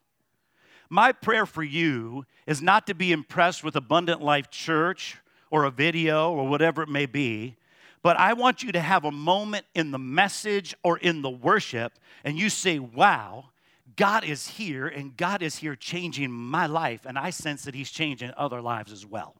My 0.90 1.12
prayer 1.12 1.46
for 1.46 1.62
you 1.62 2.26
is 2.46 2.60
not 2.60 2.86
to 2.88 2.94
be 2.94 3.12
impressed 3.12 3.64
with 3.64 3.76
Abundant 3.76 4.20
Life 4.20 4.50
Church 4.50 5.16
or 5.50 5.64
a 5.64 5.70
video 5.70 6.32
or 6.32 6.48
whatever 6.48 6.82
it 6.82 6.88
may 6.88 7.06
be, 7.06 7.56
but 8.02 8.16
I 8.18 8.32
want 8.32 8.62
you 8.62 8.72
to 8.72 8.80
have 8.80 9.04
a 9.04 9.10
moment 9.10 9.66
in 9.74 9.90
the 9.90 9.98
message 9.98 10.74
or 10.82 10.96
in 10.98 11.22
the 11.22 11.30
worship 11.30 11.92
and 12.24 12.38
you 12.38 12.48
say, 12.48 12.78
Wow, 12.78 13.50
God 13.96 14.24
is 14.24 14.46
here 14.46 14.86
and 14.86 15.16
God 15.16 15.42
is 15.42 15.56
here 15.56 15.76
changing 15.76 16.30
my 16.30 16.66
life, 16.66 17.04
and 17.04 17.18
I 17.18 17.30
sense 17.30 17.64
that 17.64 17.74
He's 17.74 17.90
changing 17.90 18.32
other 18.36 18.60
lives 18.60 18.92
as 18.92 19.04
well. 19.04 19.34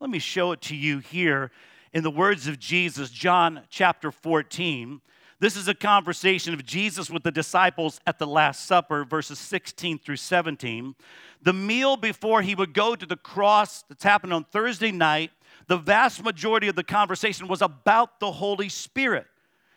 Let 0.00 0.10
me 0.10 0.18
show 0.18 0.52
it 0.52 0.60
to 0.62 0.76
you 0.76 0.98
here 0.98 1.50
in 1.92 2.02
the 2.02 2.10
words 2.10 2.46
of 2.46 2.58
Jesus, 2.58 3.10
John 3.10 3.62
chapter 3.70 4.10
14. 4.10 5.00
This 5.38 5.54
is 5.54 5.68
a 5.68 5.74
conversation 5.74 6.54
of 6.54 6.64
Jesus 6.64 7.10
with 7.10 7.22
the 7.22 7.30
disciples 7.30 8.00
at 8.06 8.18
the 8.18 8.26
Last 8.26 8.64
Supper, 8.64 9.04
verses 9.04 9.38
16 9.38 9.98
through 9.98 10.16
17. 10.16 10.94
The 11.42 11.52
meal 11.52 11.98
before 11.98 12.40
he 12.40 12.54
would 12.54 12.72
go 12.72 12.96
to 12.96 13.04
the 13.04 13.18
cross 13.18 13.82
that's 13.82 14.02
happened 14.02 14.32
on 14.32 14.44
Thursday 14.44 14.90
night, 14.90 15.30
the 15.66 15.76
vast 15.76 16.24
majority 16.24 16.68
of 16.68 16.74
the 16.74 16.82
conversation 16.82 17.48
was 17.48 17.60
about 17.60 18.18
the 18.18 18.32
Holy 18.32 18.70
Spirit. 18.70 19.26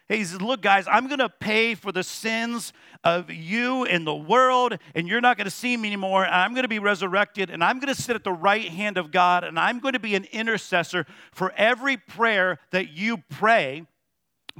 He 0.07 0.23
says, 0.23 0.41
Look, 0.41 0.61
guys, 0.61 0.85
I'm 0.89 1.07
going 1.07 1.19
to 1.19 1.29
pay 1.29 1.75
for 1.75 1.91
the 1.91 2.03
sins 2.03 2.71
of 3.03 3.29
you 3.29 3.83
and 3.83 4.07
the 4.07 4.15
world, 4.15 4.77
and 4.95 5.09
you're 5.09 5.19
not 5.19 5.35
going 5.35 5.45
to 5.45 5.51
see 5.51 5.75
me 5.75 5.89
anymore. 5.89 6.25
I'm 6.25 6.53
going 6.53 6.63
to 6.63 6.69
be 6.69 6.79
resurrected, 6.79 7.49
and 7.49 7.61
I'm 7.61 7.79
going 7.79 7.93
to 7.93 8.01
sit 8.01 8.15
at 8.15 8.23
the 8.23 8.31
right 8.31 8.69
hand 8.69 8.97
of 8.97 9.11
God, 9.11 9.43
and 9.43 9.59
I'm 9.59 9.79
going 9.79 9.93
to 9.93 9.99
be 9.99 10.15
an 10.15 10.25
intercessor 10.31 11.05
for 11.33 11.51
every 11.57 11.97
prayer 11.97 12.59
that 12.71 12.91
you 12.91 13.17
pray. 13.29 13.85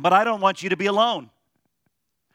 But 0.01 0.13
I 0.13 0.23
don't 0.23 0.41
want 0.41 0.63
you 0.63 0.69
to 0.69 0.77
be 0.77 0.85
alone. 0.85 1.29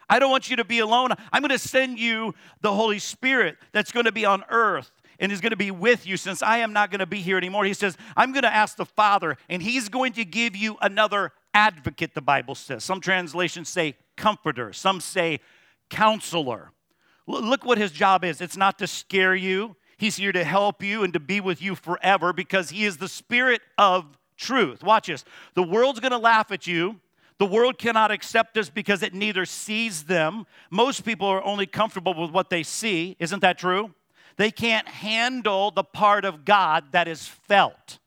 I 0.09 0.19
don't 0.19 0.31
want 0.31 0.51
you 0.51 0.57
to 0.57 0.65
be 0.65 0.81
alone. 0.81 1.11
I'm 1.33 1.41
going 1.41 1.51
to 1.51 1.59
send 1.59 1.99
you 1.99 2.35
the 2.61 2.73
Holy 2.73 2.99
Spirit 2.99 3.57
that's 3.73 3.91
going 3.91 4.05
to 4.05 4.13
be 4.13 4.27
on 4.27 4.45
earth 4.51 4.91
and 5.19 5.33
is 5.33 5.41
going 5.41 5.51
to 5.51 5.57
be 5.57 5.71
with 5.71 6.07
you 6.07 6.17
since 6.17 6.43
I 6.43 6.59
am 6.59 6.73
not 6.73 6.91
going 6.91 6.99
to 6.99 7.07
be 7.07 7.21
here 7.21 7.39
anymore. 7.39 7.65
He 7.65 7.75
says, 7.75 7.97
I'm 8.17 8.33
going 8.33 8.43
to 8.43 8.55
ask 8.55 8.77
the 8.77 8.85
Father, 8.85 9.37
and 9.49 9.63
He's 9.63 9.89
going 9.89 10.13
to 10.15 10.25
give 10.25 10.55
you 10.57 10.77
another 10.83 11.33
advocate, 11.55 12.15
the 12.15 12.21
Bible 12.21 12.55
says. 12.55 12.85
Some 12.85 13.01
translations 13.01 13.69
say 13.69 13.97
comforter, 14.17 14.73
some 14.73 15.01
say 15.01 15.41
counselor. 15.89 16.73
Look 17.27 17.65
what 17.65 17.79
his 17.79 17.91
job 17.91 18.25
is 18.25 18.41
it's 18.41 18.57
not 18.57 18.79
to 18.81 18.87
scare 18.87 19.35
you, 19.35 19.77
he's 19.97 20.17
here 20.17 20.33
to 20.33 20.45
help 20.45 20.83
you 20.83 21.05
and 21.05 21.13
to 21.15 21.21
be 21.21 21.41
with 21.41 21.63
you 21.63 21.75
forever 21.75 22.33
because 22.33 22.71
he 22.71 22.85
is 22.85 22.99
the 22.99 23.09
spirit 23.09 23.63
of 23.79 24.19
truth. 24.37 24.83
Watch 24.83 25.07
this. 25.07 25.25
The 25.55 25.63
world's 25.63 26.01
going 26.01 26.13
to 26.13 26.19
laugh 26.19 26.51
at 26.51 26.67
you. 26.67 27.01
The 27.39 27.47
world 27.47 27.79
cannot 27.79 28.11
accept 28.11 28.57
us 28.57 28.71
because 28.71 29.03
it 29.03 29.13
neither 29.13 29.45
sees 29.45 30.05
them. 30.05 30.47
Most 30.71 31.05
people 31.05 31.27
are 31.27 31.45
only 31.45 31.67
comfortable 31.67 32.15
with 32.15 32.31
what 32.31 32.49
they 32.49 32.63
see. 32.63 33.17
Isn't 33.19 33.41
that 33.41 33.59
true? 33.59 33.93
They 34.37 34.51
can't 34.51 34.89
handle 34.89 35.71
the 35.71 35.85
part 35.85 36.25
of 36.25 36.45
God 36.45 36.93
that 36.93 37.09
is 37.09 37.27
felt. 37.27 37.99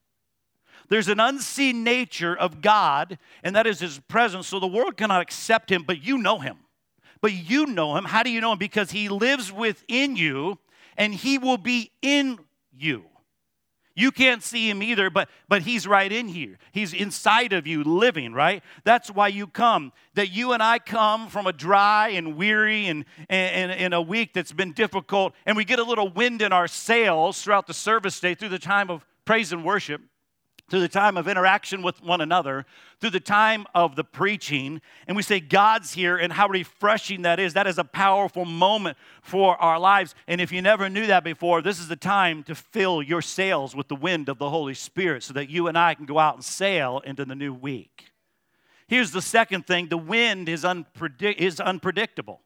There's 0.89 1.09
an 1.09 1.19
unseen 1.19 1.83
nature 1.83 2.35
of 2.35 2.61
God, 2.61 3.17
and 3.43 3.55
that 3.55 3.67
is 3.67 3.79
His 3.79 3.99
presence. 3.99 4.47
So 4.47 4.59
the 4.59 4.67
world 4.67 4.95
cannot 4.95 5.21
accept 5.21 5.69
Him, 5.69 5.83
but 5.85 6.01
you 6.01 6.17
know 6.17 6.39
Him. 6.39 6.57
But 7.21 7.33
you 7.33 7.65
know 7.65 7.97
Him. 7.97 8.05
How 8.05 8.23
do 8.23 8.29
you 8.29 8.39
know 8.39 8.53
Him? 8.53 8.57
Because 8.57 8.91
He 8.91 9.09
lives 9.09 9.51
within 9.51 10.15
you, 10.15 10.59
and 10.95 11.13
He 11.13 11.37
will 11.37 11.57
be 11.57 11.91
in 12.01 12.39
you. 12.71 13.03
You 13.97 14.11
can't 14.11 14.43
see 14.43 14.69
him 14.69 14.83
either, 14.83 15.09
but, 15.09 15.27
but 15.49 15.63
he's 15.63 15.87
right 15.87 16.11
in 16.11 16.27
here. 16.27 16.59
He's 16.71 16.93
inside 16.93 17.51
of 17.51 17.65
you 17.65 17.83
living, 17.83 18.31
right? 18.31 18.61
That's 18.83 19.09
why 19.09 19.29
you 19.29 19.47
come. 19.47 19.91
That 20.13 20.29
you 20.29 20.53
and 20.53 20.61
I 20.61 20.77
come 20.77 21.29
from 21.29 21.47
a 21.47 21.51
dry 21.51 22.09
and 22.09 22.37
weary 22.37 22.85
and, 22.85 23.05
and, 23.27 23.71
and, 23.71 23.95
a 23.95 24.01
week 24.01 24.33
that's 24.33 24.53
been 24.53 24.73
difficult, 24.73 25.33
and 25.47 25.57
we 25.57 25.65
get 25.65 25.79
a 25.79 25.83
little 25.83 26.09
wind 26.09 26.43
in 26.43 26.53
our 26.53 26.67
sails 26.67 27.41
throughout 27.41 27.65
the 27.65 27.73
service 27.73 28.19
day 28.19 28.35
through 28.35 28.49
the 28.49 28.59
time 28.59 28.91
of 28.91 29.03
praise 29.25 29.51
and 29.51 29.65
worship 29.65 30.01
through 30.69 30.81
the 30.81 30.87
time 30.89 31.15
of 31.15 31.27
interaction 31.27 31.81
with 31.81 32.03
one 32.03 32.19
another, 32.19 32.65
through 32.99 33.11
the 33.11 33.19
time 33.19 33.65
of 33.73 33.95
the 33.95 34.03
preaching, 34.03 34.81
and 35.07 35.15
we 35.15 35.23
say 35.23 35.39
God's 35.39 35.93
here 35.93 36.17
and 36.17 36.33
how 36.33 36.49
refreshing 36.49 37.21
that 37.21 37.39
is. 37.39 37.53
That 37.53 37.67
is 37.67 37.77
a 37.77 37.85
powerful 37.85 38.43
moment 38.43 38.97
for 39.21 39.55
our 39.61 39.79
lives. 39.79 40.13
And 40.27 40.41
if 40.41 40.51
you 40.51 40.61
never 40.61 40.89
knew 40.89 41.07
that 41.07 41.23
before, 41.23 41.61
this 41.61 41.79
is 41.79 41.87
the 41.87 41.95
time 41.95 42.43
to 42.43 42.55
fill 42.55 43.01
your 43.01 43.21
sails 43.21 43.75
with 43.75 43.87
the 43.87 43.95
wind 43.95 44.27
of 44.27 44.39
the 44.39 44.49
Holy 44.49 44.73
Spirit 44.73 45.23
so 45.23 45.33
that 45.33 45.49
you 45.49 45.67
and 45.67 45.77
I 45.77 45.93
can 45.93 46.05
go 46.05 46.19
out 46.19 46.35
and 46.35 46.43
sail 46.43 47.01
into 47.05 47.23
the 47.23 47.35
new 47.35 47.53
week. 47.53 48.11
Here's 48.87 49.11
the 49.11 49.21
second 49.21 49.67
thing 49.67 49.87
the 49.87 49.97
wind 49.97 50.49
is, 50.49 50.63
unpredict- 50.63 51.37
is 51.37 51.59
unpredictable. 51.61 52.41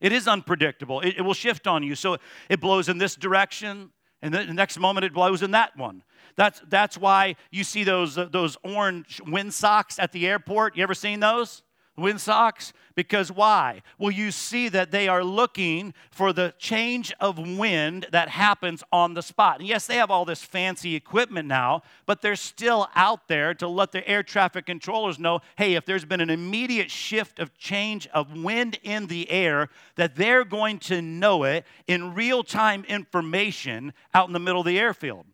It 0.00 0.12
is 0.12 0.28
unpredictable. 0.28 1.00
It, 1.00 1.16
it 1.18 1.22
will 1.22 1.34
shift 1.34 1.66
on 1.66 1.82
you. 1.82 1.94
So 1.94 2.18
it 2.48 2.60
blows 2.60 2.88
in 2.88 2.98
this 2.98 3.16
direction, 3.16 3.90
and 4.22 4.34
the 4.34 4.44
next 4.46 4.78
moment 4.78 5.04
it 5.04 5.12
blows 5.12 5.42
in 5.42 5.52
that 5.52 5.76
one. 5.76 6.04
That's, 6.36 6.60
that's 6.68 6.98
why 6.98 7.36
you 7.50 7.64
see 7.64 7.84
those, 7.84 8.16
those 8.16 8.56
orange 8.64 9.20
wind 9.26 9.54
socks 9.54 9.98
at 9.98 10.12
the 10.12 10.26
airport. 10.26 10.76
You 10.76 10.82
ever 10.82 10.94
seen 10.94 11.20
those? 11.20 11.62
Wind 11.96 12.20
socks? 12.20 12.72
Because 12.96 13.30
why? 13.30 13.82
Well, 13.98 14.10
you 14.10 14.32
see 14.32 14.68
that 14.68 14.90
they 14.90 15.06
are 15.06 15.22
looking 15.22 15.94
for 16.10 16.32
the 16.32 16.52
change 16.58 17.12
of 17.20 17.38
wind 17.38 18.06
that 18.10 18.28
happens 18.28 18.82
on 18.92 19.14
the 19.14 19.22
spot. 19.22 19.60
And 19.60 19.68
yes, 19.68 19.86
they 19.86 19.96
have 19.96 20.10
all 20.10 20.24
this 20.24 20.42
fancy 20.42 20.96
equipment 20.96 21.46
now, 21.46 21.82
but 22.04 22.20
they're 22.20 22.34
still 22.34 22.88
out 22.96 23.28
there 23.28 23.54
to 23.54 23.68
let 23.68 23.92
the 23.92 24.06
air 24.08 24.24
traffic 24.24 24.66
controllers 24.66 25.20
know 25.20 25.40
hey, 25.56 25.74
if 25.74 25.84
there's 25.84 26.04
been 26.04 26.20
an 26.20 26.30
immediate 26.30 26.90
shift 26.90 27.38
of 27.38 27.56
change 27.56 28.08
of 28.08 28.42
wind 28.42 28.78
in 28.82 29.06
the 29.06 29.30
air, 29.30 29.68
that 29.94 30.16
they're 30.16 30.44
going 30.44 30.78
to 30.80 31.00
know 31.00 31.44
it 31.44 31.64
in 31.86 32.14
real 32.14 32.42
time 32.42 32.84
information 32.88 33.92
out 34.12 34.26
in 34.26 34.32
the 34.32 34.40
middle 34.40 34.60
of 34.60 34.66
the 34.66 34.78
airfield. 34.78 35.26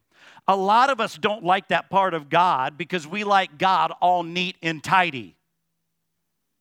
A 0.51 0.57
lot 0.57 0.91
of 0.91 1.01
us 1.01 1.17
don't 1.17 1.45
like 1.45 1.69
that 1.69 1.91
part 1.91 2.13
of 2.13 2.29
God 2.29 2.77
because 2.77 3.07
we 3.07 3.23
like 3.23 3.57
God 3.57 3.93
all 4.01 4.25
neat 4.25 4.57
and 4.65 4.83
tidy. 4.83 5.37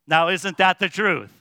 Now, 0.05 0.27
isn't 0.27 0.57
that 0.57 0.77
the 0.77 0.89
truth? 0.89 1.31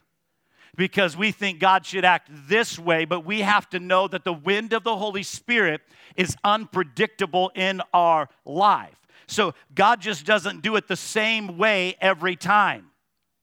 Because 0.74 1.14
we 1.14 1.30
think 1.30 1.58
God 1.58 1.84
should 1.84 2.06
act 2.06 2.30
this 2.30 2.78
way, 2.78 3.04
but 3.04 3.26
we 3.26 3.42
have 3.42 3.68
to 3.68 3.78
know 3.78 4.08
that 4.08 4.24
the 4.24 4.32
wind 4.32 4.72
of 4.72 4.82
the 4.82 4.96
Holy 4.96 5.22
Spirit 5.22 5.82
is 6.16 6.36
unpredictable 6.42 7.52
in 7.54 7.82
our 7.92 8.30
life. 8.46 8.96
So 9.26 9.52
God 9.74 10.00
just 10.00 10.24
doesn't 10.24 10.62
do 10.62 10.76
it 10.76 10.88
the 10.88 10.96
same 10.96 11.58
way 11.58 11.96
every 12.00 12.34
time, 12.34 12.86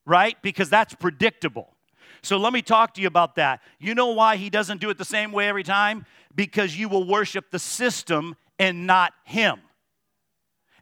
right? 0.07 0.35
Because 0.41 0.71
that's 0.71 0.95
predictable. 0.95 1.75
So 2.23 2.37
let 2.37 2.53
me 2.53 2.63
talk 2.63 2.95
to 2.95 3.01
you 3.01 3.07
about 3.07 3.35
that. 3.35 3.61
You 3.77 3.93
know 3.93 4.13
why 4.13 4.37
He 4.37 4.49
doesn't 4.49 4.81
do 4.81 4.89
it 4.89 4.97
the 4.97 5.05
same 5.05 5.31
way 5.31 5.47
every 5.47 5.61
time? 5.61 6.07
Because 6.33 6.75
you 6.75 6.89
will 6.89 7.07
worship 7.07 7.51
the 7.51 7.59
system 7.59 8.35
and 8.59 8.87
not 8.87 9.13
Him. 9.23 9.59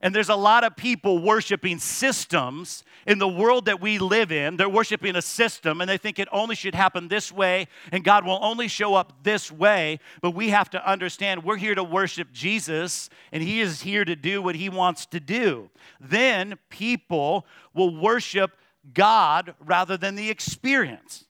And 0.03 0.13
there's 0.13 0.29
a 0.29 0.35
lot 0.35 0.65
of 0.65 0.75
people 0.75 1.19
worshiping 1.19 1.79
systems 1.79 2.83
in 3.07 3.19
the 3.19 3.27
world 3.27 3.65
that 3.65 3.79
we 3.79 3.99
live 3.99 4.33
in. 4.33 4.57
They're 4.57 4.67
worshiping 4.67 5.15
a 5.15 5.21
system 5.21 5.79
and 5.79 5.89
they 5.89 5.97
think 5.97 6.19
it 6.19 6.27
only 6.29 6.55
should 6.55 6.75
happen 6.75 7.07
this 7.07 7.31
way 7.31 7.69
and 7.89 8.03
God 8.03 8.25
will 8.25 8.37
only 8.41 8.67
show 8.67 8.95
up 8.95 9.23
this 9.23 9.49
way. 9.49 10.01
But 10.21 10.31
we 10.31 10.49
have 10.49 10.69
to 10.71 10.89
understand 10.89 11.45
we're 11.45 11.55
here 11.55 11.73
to 11.73 11.85
worship 11.85 12.33
Jesus 12.33 13.09
and 13.31 13.41
He 13.41 13.61
is 13.61 13.81
here 13.81 14.03
to 14.03 14.17
do 14.17 14.41
what 14.41 14.55
He 14.55 14.67
wants 14.67 15.05
to 15.05 15.21
do. 15.21 15.69
Then 16.01 16.55
people 16.69 17.45
will 17.73 17.95
worship 17.95 18.51
God 18.93 19.55
rather 19.65 19.95
than 19.95 20.15
the 20.15 20.29
experience. 20.29 21.23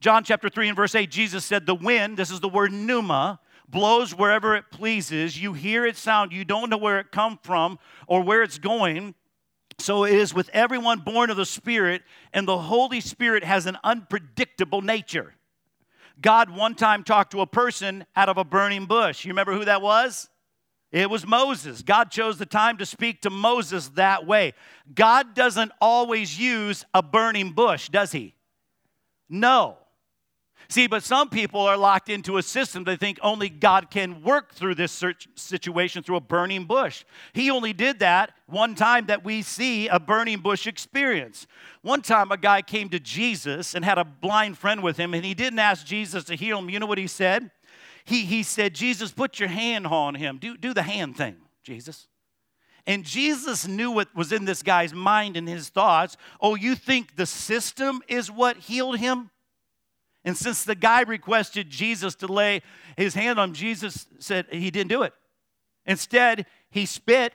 John 0.00 0.24
chapter 0.24 0.48
3 0.48 0.68
and 0.68 0.76
verse 0.76 0.96
8, 0.96 1.08
Jesus 1.08 1.44
said, 1.44 1.66
The 1.66 1.74
wind, 1.76 2.16
this 2.16 2.32
is 2.32 2.40
the 2.40 2.48
word 2.48 2.72
pneuma, 2.72 3.38
blows 3.70 4.14
wherever 4.14 4.54
it 4.56 4.70
pleases. 4.70 5.40
You 5.40 5.52
hear 5.52 5.86
its 5.86 6.00
sound, 6.00 6.32
you 6.32 6.44
don't 6.44 6.70
know 6.70 6.78
where 6.78 6.98
it 6.98 7.12
come 7.12 7.38
from 7.42 7.78
or 8.06 8.22
where 8.22 8.42
it's 8.42 8.58
going. 8.58 9.14
So 9.78 10.04
it 10.04 10.14
is 10.14 10.34
with 10.34 10.50
everyone 10.52 11.00
born 11.00 11.30
of 11.30 11.38
the 11.38 11.46
Spirit, 11.46 12.02
and 12.34 12.46
the 12.46 12.58
Holy 12.58 13.00
Spirit 13.00 13.44
has 13.44 13.64
an 13.66 13.78
unpredictable 13.82 14.82
nature. 14.82 15.34
God 16.20 16.50
one 16.50 16.74
time 16.74 17.02
talked 17.02 17.32
to 17.32 17.40
a 17.40 17.46
person 17.46 18.04
out 18.14 18.28
of 18.28 18.36
a 18.36 18.44
burning 18.44 18.84
bush. 18.84 19.24
You 19.24 19.30
remember 19.30 19.54
who 19.54 19.64
that 19.64 19.80
was? 19.80 20.28
It 20.92 21.08
was 21.08 21.26
Moses. 21.26 21.82
God 21.82 22.10
chose 22.10 22.36
the 22.36 22.46
time 22.46 22.76
to 22.78 22.86
speak 22.86 23.22
to 23.22 23.30
Moses 23.30 23.88
that 23.90 24.26
way. 24.26 24.54
God 24.92 25.34
doesn't 25.34 25.72
always 25.80 26.38
use 26.38 26.84
a 26.92 27.02
burning 27.02 27.52
bush, 27.52 27.88
does 27.88 28.12
he? 28.12 28.34
No. 29.28 29.78
See, 30.70 30.86
but 30.86 31.02
some 31.02 31.28
people 31.28 31.60
are 31.62 31.76
locked 31.76 32.08
into 32.08 32.36
a 32.36 32.44
system. 32.44 32.84
They 32.84 32.94
think 32.94 33.18
only 33.22 33.48
God 33.48 33.90
can 33.90 34.22
work 34.22 34.54
through 34.54 34.76
this 34.76 35.02
situation 35.34 36.04
through 36.04 36.14
a 36.14 36.20
burning 36.20 36.64
bush. 36.64 37.04
He 37.32 37.50
only 37.50 37.72
did 37.72 37.98
that 37.98 38.34
one 38.46 38.76
time 38.76 39.06
that 39.06 39.24
we 39.24 39.42
see 39.42 39.88
a 39.88 39.98
burning 39.98 40.38
bush 40.38 40.68
experience. 40.68 41.48
One 41.82 42.02
time, 42.02 42.30
a 42.30 42.36
guy 42.36 42.62
came 42.62 42.88
to 42.90 43.00
Jesus 43.00 43.74
and 43.74 43.84
had 43.84 43.98
a 43.98 44.04
blind 44.04 44.58
friend 44.58 44.80
with 44.80 44.96
him, 44.96 45.12
and 45.12 45.24
he 45.24 45.34
didn't 45.34 45.58
ask 45.58 45.84
Jesus 45.84 46.22
to 46.24 46.36
heal 46.36 46.58
him. 46.58 46.70
You 46.70 46.78
know 46.78 46.86
what 46.86 46.98
he 46.98 47.08
said? 47.08 47.50
He, 48.04 48.24
he 48.24 48.44
said, 48.44 48.72
Jesus, 48.72 49.10
put 49.10 49.40
your 49.40 49.48
hand 49.48 49.88
on 49.88 50.14
him. 50.14 50.38
Do, 50.38 50.56
do 50.56 50.72
the 50.72 50.82
hand 50.82 51.16
thing. 51.16 51.38
Jesus. 51.64 52.06
And 52.86 53.04
Jesus 53.04 53.66
knew 53.66 53.90
what 53.90 54.14
was 54.14 54.30
in 54.30 54.44
this 54.44 54.62
guy's 54.62 54.94
mind 54.94 55.36
and 55.36 55.48
his 55.48 55.68
thoughts. 55.68 56.16
Oh, 56.40 56.54
you 56.54 56.76
think 56.76 57.16
the 57.16 57.26
system 57.26 58.02
is 58.06 58.30
what 58.30 58.56
healed 58.56 58.98
him? 58.98 59.30
And 60.24 60.36
since 60.36 60.64
the 60.64 60.74
guy 60.74 61.02
requested 61.02 61.70
Jesus 61.70 62.14
to 62.16 62.26
lay 62.26 62.62
his 62.96 63.14
hand 63.14 63.38
on 63.38 63.50
him, 63.50 63.54
Jesus, 63.54 64.06
said 64.18 64.46
he 64.50 64.70
didn't 64.70 64.90
do 64.90 65.02
it. 65.02 65.14
Instead, 65.86 66.46
he 66.70 66.86
spit 66.86 67.32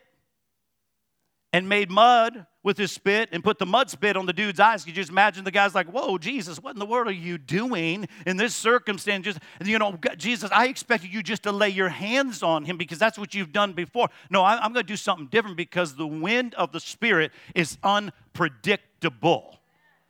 and 1.51 1.68
made 1.68 1.89
mud 1.89 2.46
with 2.63 2.77
his 2.77 2.92
spit 2.92 3.30
and 3.32 3.44
put 3.44 3.60
the 3.60 3.65
mud 3.65 3.89
spit 3.89 4.18
on 4.18 4.25
the 4.25 4.34
dude's 4.34 4.60
eyes. 4.60 4.86
You 4.86 4.92
just 4.92 5.10
imagine 5.10 5.44
the 5.44 5.51
guy's 5.51 5.74
like, 5.74 5.88
Whoa, 5.88 6.18
Jesus, 6.18 6.60
what 6.60 6.74
in 6.74 6.80
the 6.80 6.86
world 6.86 7.08
are 7.08 7.12
you 7.12 7.38
doing 7.38 8.08
in 8.25 8.38
this 8.38 8.56
circumstance? 8.56 9.24
Just, 9.24 9.39
you 9.63 9.80
know, 9.80 9.98
Jesus, 10.18 10.51
I 10.51 10.68
expected 10.68 11.13
you 11.13 11.24
just 11.24 11.44
to 11.44 11.51
lay 11.51 11.70
your 11.70 11.89
hands 11.89 12.44
on 12.44 12.65
him 12.65 12.75
because 12.75 13.00
that's 13.00 13.18
what 13.18 13.34
you've 13.34 13.54
done 13.54 13.74
before. 13.74 14.10
No, 14.30 14.44
I'm 14.44 14.74
going 14.74 14.84
to 14.86 14.92
do 14.92 14.98
something 14.98 15.27
different 15.27 15.58
because 15.58 15.96
the 15.96 16.08
wind 16.08 16.56
of 16.56 16.72
the 16.72 16.80
Spirit 16.80 17.32
is 17.54 17.77
unpredictable. 17.84 19.60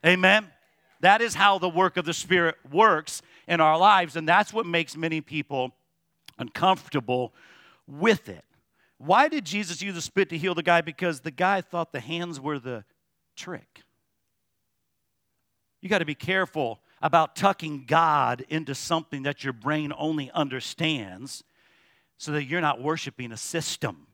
Amen? 0.05 0.47
That 1.05 1.21
is 1.21 1.35
how 1.35 1.59
the 1.59 1.69
work 1.69 1.97
of 1.97 2.05
the 2.05 2.15
Spirit 2.15 2.55
works 2.71 3.21
in 3.47 3.61
our 3.61 3.77
lives, 3.77 4.15
and 4.15 4.27
that's 4.27 4.51
what 4.51 4.65
makes 4.65 4.97
many 4.97 5.21
people 5.21 5.71
uncomfortable 6.39 7.31
with 7.85 8.27
it. 8.27 8.43
Why 8.97 9.27
did 9.27 9.45
Jesus 9.45 9.83
use 9.83 9.93
the 9.93 10.01
spit 10.01 10.29
to 10.29 10.37
heal 10.39 10.55
the 10.55 10.63
guy? 10.63 10.81
Because 10.81 11.19
the 11.19 11.29
guy 11.29 11.61
thought 11.61 11.91
the 11.91 11.99
hands 11.99 12.39
were 12.39 12.57
the 12.57 12.85
trick. 13.35 13.83
You 15.79 15.89
got 15.89 15.99
to 15.99 16.05
be 16.05 16.15
careful 16.15 16.79
about 17.03 17.35
tucking 17.35 17.85
God 17.85 18.43
into 18.49 18.73
something 18.73 19.21
that 19.21 19.43
your 19.43 19.53
brain 19.53 19.93
only 19.95 20.31
understands 20.31 21.43
so 22.17 22.31
that 22.31 22.45
you're 22.45 22.61
not 22.61 22.81
worshiping 22.81 23.31
a 23.31 23.37
system. 23.37 24.07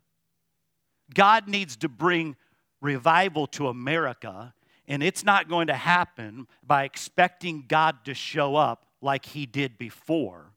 God 1.14 1.48
needs 1.48 1.78
to 1.78 1.88
bring 1.88 2.36
revival 2.82 3.48
to 3.48 3.70
America, 3.70 4.54
and 4.92 5.02
it's 5.02 5.24
not 5.24 5.50
going 5.50 5.68
to 5.68 5.74
happen 5.74 6.48
by 6.66 6.84
expecting 6.84 7.66
God 7.68 8.06
to 8.06 8.14
show 8.14 8.56
up 8.56 8.86
like 9.02 9.26
he 9.26 9.46
did 9.46 9.78
before 9.78 10.52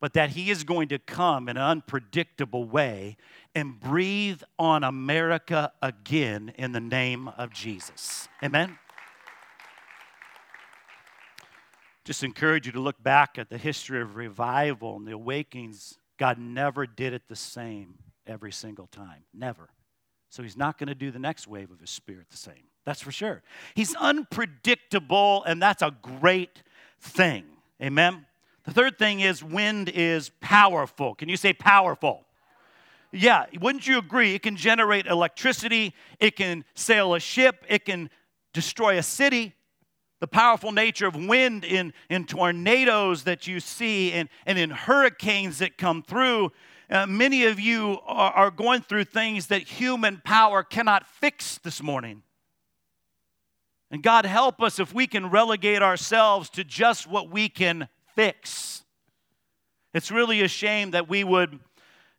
but 0.00 0.12
that 0.12 0.30
He 0.30 0.50
is 0.50 0.64
going 0.64 0.88
to 0.88 0.98
come 0.98 1.48
in 1.48 1.56
an 1.56 1.62
unpredictable 1.62 2.64
way 2.64 3.16
and 3.54 3.78
breathe 3.78 4.42
on 4.58 4.84
America 4.84 5.72
again 5.82 6.52
in 6.56 6.72
the 6.72 6.80
name 6.80 7.28
of 7.28 7.52
Jesus. 7.52 8.28
Amen? 8.42 8.78
Just 12.04 12.22
encourage 12.22 12.66
you 12.66 12.72
to 12.72 12.80
look 12.80 13.02
back 13.02 13.38
at 13.38 13.50
the 13.50 13.58
history 13.58 14.00
of 14.00 14.16
revival 14.16 14.96
and 14.96 15.06
the 15.06 15.12
awakenings. 15.12 15.98
God 16.16 16.38
never 16.38 16.86
did 16.86 17.12
it 17.12 17.22
the 17.28 17.36
same 17.36 17.94
every 18.26 18.52
single 18.52 18.86
time. 18.86 19.24
Never. 19.34 19.68
So 20.30 20.42
He's 20.42 20.56
not 20.56 20.78
going 20.78 20.88
to 20.88 20.94
do 20.94 21.10
the 21.10 21.18
next 21.18 21.46
wave 21.46 21.70
of 21.70 21.80
His 21.80 21.90
Spirit 21.90 22.28
the 22.30 22.36
same. 22.36 22.67
That's 22.84 23.02
for 23.02 23.12
sure. 23.12 23.42
He's 23.74 23.94
unpredictable, 23.96 25.44
and 25.44 25.60
that's 25.60 25.82
a 25.82 25.94
great 26.02 26.62
thing. 27.00 27.44
Amen? 27.82 28.26
The 28.64 28.72
third 28.72 28.98
thing 28.98 29.20
is 29.20 29.42
wind 29.42 29.88
is 29.88 30.30
powerful. 30.40 31.14
Can 31.14 31.28
you 31.28 31.36
say 31.36 31.52
powerful? 31.52 32.24
Yeah, 33.12 33.46
wouldn't 33.60 33.86
you 33.86 33.98
agree? 33.98 34.34
It 34.34 34.42
can 34.42 34.56
generate 34.56 35.06
electricity, 35.06 35.94
it 36.20 36.36
can 36.36 36.64
sail 36.74 37.14
a 37.14 37.20
ship, 37.20 37.64
it 37.68 37.86
can 37.86 38.10
destroy 38.52 38.98
a 38.98 39.02
city. 39.02 39.54
The 40.20 40.26
powerful 40.26 40.72
nature 40.72 41.06
of 41.06 41.14
wind 41.14 41.64
in, 41.64 41.94
in 42.10 42.26
tornadoes 42.26 43.22
that 43.24 43.46
you 43.46 43.60
see 43.60 44.12
and, 44.12 44.28
and 44.46 44.58
in 44.58 44.70
hurricanes 44.70 45.58
that 45.58 45.78
come 45.78 46.02
through. 46.02 46.50
Uh, 46.90 47.06
many 47.06 47.44
of 47.44 47.60
you 47.60 47.98
are, 48.04 48.32
are 48.32 48.50
going 48.50 48.82
through 48.82 49.04
things 49.04 49.46
that 49.46 49.62
human 49.62 50.20
power 50.24 50.62
cannot 50.62 51.06
fix 51.06 51.58
this 51.58 51.82
morning. 51.82 52.22
And 53.90 54.02
God 54.02 54.26
help 54.26 54.62
us 54.62 54.78
if 54.78 54.92
we 54.92 55.06
can 55.06 55.30
relegate 55.30 55.82
ourselves 55.82 56.50
to 56.50 56.64
just 56.64 57.06
what 57.06 57.30
we 57.30 57.48
can 57.48 57.88
fix. 58.14 58.84
It's 59.94 60.10
really 60.10 60.42
a 60.42 60.48
shame 60.48 60.90
that 60.90 61.08
we 61.08 61.24
would 61.24 61.58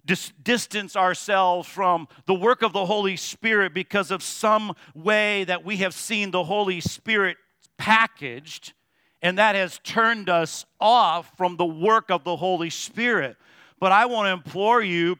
dis- 0.05 0.33
distance 0.41 0.95
ourselves 0.95 1.67
from 1.67 2.07
the 2.25 2.33
work 2.33 2.63
of 2.63 2.73
the 2.73 2.85
Holy 2.85 3.15
Spirit 3.15 3.73
because 3.73 4.09
of 4.09 4.23
some 4.23 4.73
way 4.95 5.43
that 5.43 5.63
we 5.63 5.77
have 5.77 5.93
seen 5.93 6.31
the 6.31 6.43
Holy 6.43 6.81
Spirit 6.81 7.37
packaged, 7.77 8.73
and 9.21 9.37
that 9.37 9.55
has 9.55 9.79
turned 9.83 10.29
us 10.29 10.65
off 10.79 11.31
from 11.37 11.57
the 11.57 11.65
work 11.65 12.09
of 12.09 12.23
the 12.23 12.35
Holy 12.35 12.71
Spirit. 12.71 13.37
But 13.79 13.91
I 13.91 14.07
want 14.07 14.25
to 14.27 14.31
implore 14.31 14.81
you 14.81 15.17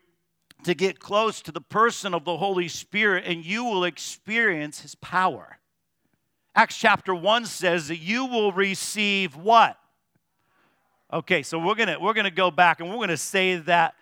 to 0.63 0.73
get 0.73 0.99
close 0.99 1.41
to 1.43 1.51
the 1.51 1.62
person 1.62 2.13
of 2.13 2.25
the 2.25 2.38
Holy 2.38 2.67
Spirit, 2.67 3.25
and 3.25 3.45
you 3.45 3.63
will 3.63 3.83
experience 3.83 4.81
his 4.81 4.95
power. 4.95 5.59
Acts 6.55 6.77
chapter 6.77 7.13
1 7.13 7.45
says 7.45 7.88
that 7.89 7.97
you 7.97 8.25
will 8.25 8.51
receive 8.51 9.35
what? 9.35 9.77
Okay, 11.12 11.41
so 11.41 11.57
we're 11.57 11.75
gonna 11.75 11.99
we're 11.99 12.13
gonna 12.13 12.29
go 12.29 12.51
back 12.51 12.79
and 12.79 12.89
we're 12.89 12.97
gonna 12.97 13.17
say 13.17 13.55
that 13.55 13.95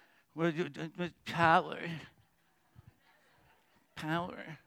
power. 1.26 1.78
Power. 3.96 4.58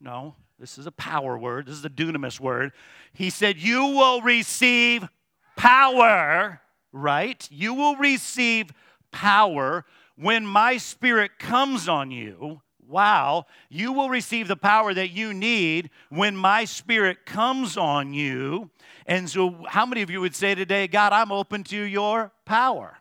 No, 0.00 0.34
this 0.58 0.78
is 0.78 0.86
a 0.86 0.92
power 0.92 1.36
word. 1.36 1.66
This 1.66 1.76
is 1.76 1.84
a 1.84 1.90
dunamis 1.90 2.38
word. 2.38 2.72
He 3.12 3.30
said, 3.30 3.58
You 3.58 3.86
will 3.86 4.20
receive 4.20 5.08
power, 5.56 6.60
right? 6.92 7.48
You 7.50 7.74
will 7.74 7.96
receive 7.96 8.70
power 9.10 9.84
when 10.16 10.46
my 10.46 10.76
spirit 10.76 11.38
comes 11.38 11.88
on 11.88 12.10
you. 12.10 12.62
Wow, 12.86 13.46
you 13.70 13.92
will 13.92 14.10
receive 14.10 14.46
the 14.46 14.56
power 14.56 14.92
that 14.92 15.10
you 15.10 15.32
need 15.32 15.90
when 16.10 16.36
my 16.36 16.64
spirit 16.64 17.24
comes 17.24 17.76
on 17.76 18.12
you. 18.12 18.70
And 19.06 19.28
so, 19.28 19.64
how 19.68 19.86
many 19.86 20.02
of 20.02 20.10
you 20.10 20.20
would 20.20 20.34
say 20.34 20.54
today, 20.54 20.86
God, 20.86 21.12
I'm 21.12 21.32
open 21.32 21.64
to 21.64 21.82
your 21.82 22.32
power? 22.44 22.98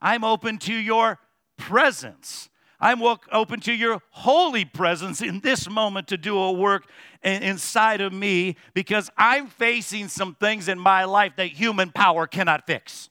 I'm 0.00 0.24
open 0.24 0.58
to 0.58 0.74
your 0.74 1.20
presence. 1.56 2.48
I'm 2.80 3.00
open 3.00 3.60
to 3.60 3.72
your 3.72 4.02
holy 4.10 4.64
presence 4.64 5.22
in 5.22 5.38
this 5.38 5.70
moment 5.70 6.08
to 6.08 6.16
do 6.16 6.36
a 6.36 6.50
work 6.50 6.88
inside 7.22 8.00
of 8.00 8.12
me 8.12 8.56
because 8.74 9.08
I'm 9.16 9.46
facing 9.46 10.08
some 10.08 10.34
things 10.34 10.66
in 10.66 10.80
my 10.80 11.04
life 11.04 11.34
that 11.36 11.46
human 11.46 11.92
power 11.92 12.26
cannot 12.26 12.66
fix. 12.66 13.08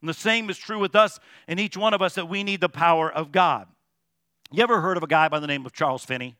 And 0.00 0.08
the 0.08 0.14
same 0.14 0.48
is 0.48 0.56
true 0.56 0.78
with 0.78 0.96
us 0.96 1.20
and 1.46 1.60
each 1.60 1.76
one 1.76 1.92
of 1.92 2.00
us 2.00 2.14
that 2.14 2.30
we 2.30 2.42
need 2.42 2.62
the 2.62 2.70
power 2.70 3.12
of 3.12 3.30
God. 3.30 3.68
You 4.54 4.62
ever 4.62 4.82
heard 4.82 4.98
of 4.98 5.02
a 5.02 5.06
guy 5.06 5.28
by 5.28 5.40
the 5.40 5.46
name 5.46 5.64
of 5.64 5.72
Charles 5.72 6.04
Finney? 6.04 6.36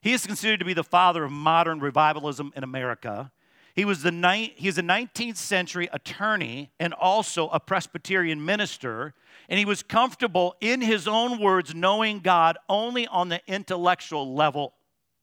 He 0.00 0.14
is 0.14 0.26
considered 0.26 0.60
to 0.60 0.64
be 0.64 0.72
the 0.72 0.82
father 0.82 1.24
of 1.24 1.30
modern 1.30 1.78
revivalism 1.78 2.54
in 2.56 2.64
America. 2.64 3.32
He 3.74 3.84
was 3.84 4.02
the 4.02 4.10
ni- 4.10 4.54
he's 4.56 4.78
a 4.78 4.82
19th 4.82 5.36
century 5.36 5.90
attorney 5.92 6.70
and 6.80 6.94
also 6.94 7.48
a 7.48 7.60
Presbyterian 7.60 8.42
minister, 8.42 9.12
and 9.50 9.58
he 9.58 9.66
was 9.66 9.82
comfortable 9.82 10.54
in 10.62 10.80
his 10.80 11.06
own 11.06 11.38
words 11.38 11.74
knowing 11.74 12.20
God 12.20 12.56
only 12.66 13.06
on 13.08 13.28
the 13.28 13.42
intellectual 13.46 14.34
level 14.34 14.72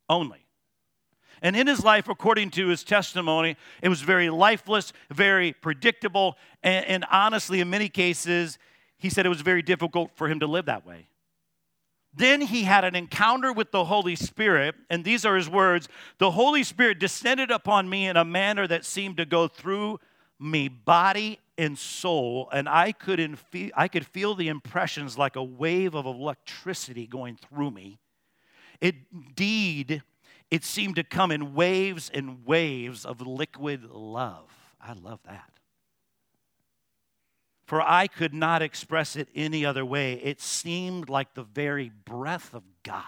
only. 0.08 0.46
And 1.42 1.56
in 1.56 1.66
his 1.66 1.84
life, 1.84 2.08
according 2.08 2.52
to 2.52 2.68
his 2.68 2.84
testimony, 2.84 3.58
it 3.82 3.90
was 3.90 4.02
very 4.02 4.30
lifeless, 4.30 4.94
very 5.10 5.54
predictable, 5.54 6.38
and, 6.62 6.86
and 6.86 7.06
honestly, 7.10 7.62
in 7.62 7.72
many 7.72 7.90
cases, 7.90 8.60
he 9.00 9.10
said 9.10 9.26
it 9.26 9.30
was 9.30 9.42
very 9.42 9.64
difficult 9.64 10.12
for 10.14 10.28
him 10.28 10.40
to 10.40 10.46
live 10.46 10.66
that 10.66 10.86
way. 10.86 11.08
Then 12.16 12.42
he 12.42 12.64
had 12.64 12.84
an 12.84 12.96
encounter 12.96 13.52
with 13.52 13.72
the 13.72 13.86
Holy 13.86 14.16
Spirit, 14.16 14.76
and 14.90 15.04
these 15.04 15.26
are 15.26 15.36
his 15.36 15.50
words 15.50 15.88
The 16.20 16.32
Holy 16.32 16.64
Spirit 16.64 17.00
descended 17.00 17.50
upon 17.50 17.90
me 17.90 18.08
in 18.08 18.18
a 18.18 18.26
manner 18.26 18.68
that 18.68 18.86
seemed 18.86 19.18
to 19.18 19.26
go 19.26 19.48
through 19.48 20.00
me, 20.40 20.68
body 20.68 21.40
and 21.58 21.78
soul, 21.78 22.50
and 22.52 22.68
I 22.68 22.92
could, 22.92 23.40
feel, 23.40 23.72
I 23.76 23.88
could 23.88 24.06
feel 24.06 24.36
the 24.36 24.48
impressions 24.48 25.18
like 25.18 25.36
a 25.36 25.44
wave 25.44 25.96
of 25.96 26.06
electricity 26.06 27.08
going 27.08 27.38
through 27.38 27.72
me. 27.72 28.00
Indeed, 28.82 30.04
it 30.52 30.64
seemed 30.64 30.96
to 30.98 31.04
come 31.04 31.32
in 31.32 31.54
waves 31.54 32.12
and 32.14 32.46
waves 32.46 33.06
of 33.06 33.22
liquid 33.22 33.86
love. 33.86 34.52
I 34.82 34.94
love 34.94 35.20
that 35.26 35.54
for 37.66 37.82
I 37.82 38.08
could 38.08 38.34
not 38.34 38.62
express 38.62 39.16
it 39.16 39.30
any 39.34 39.66
other 39.66 39.86
way. 39.86 40.14
It 40.14 40.42
seemed 40.42 41.10
like 41.10 41.34
the 41.34 41.44
very 41.44 41.92
breath 42.06 42.54
of 42.54 42.64
God. 42.84 43.04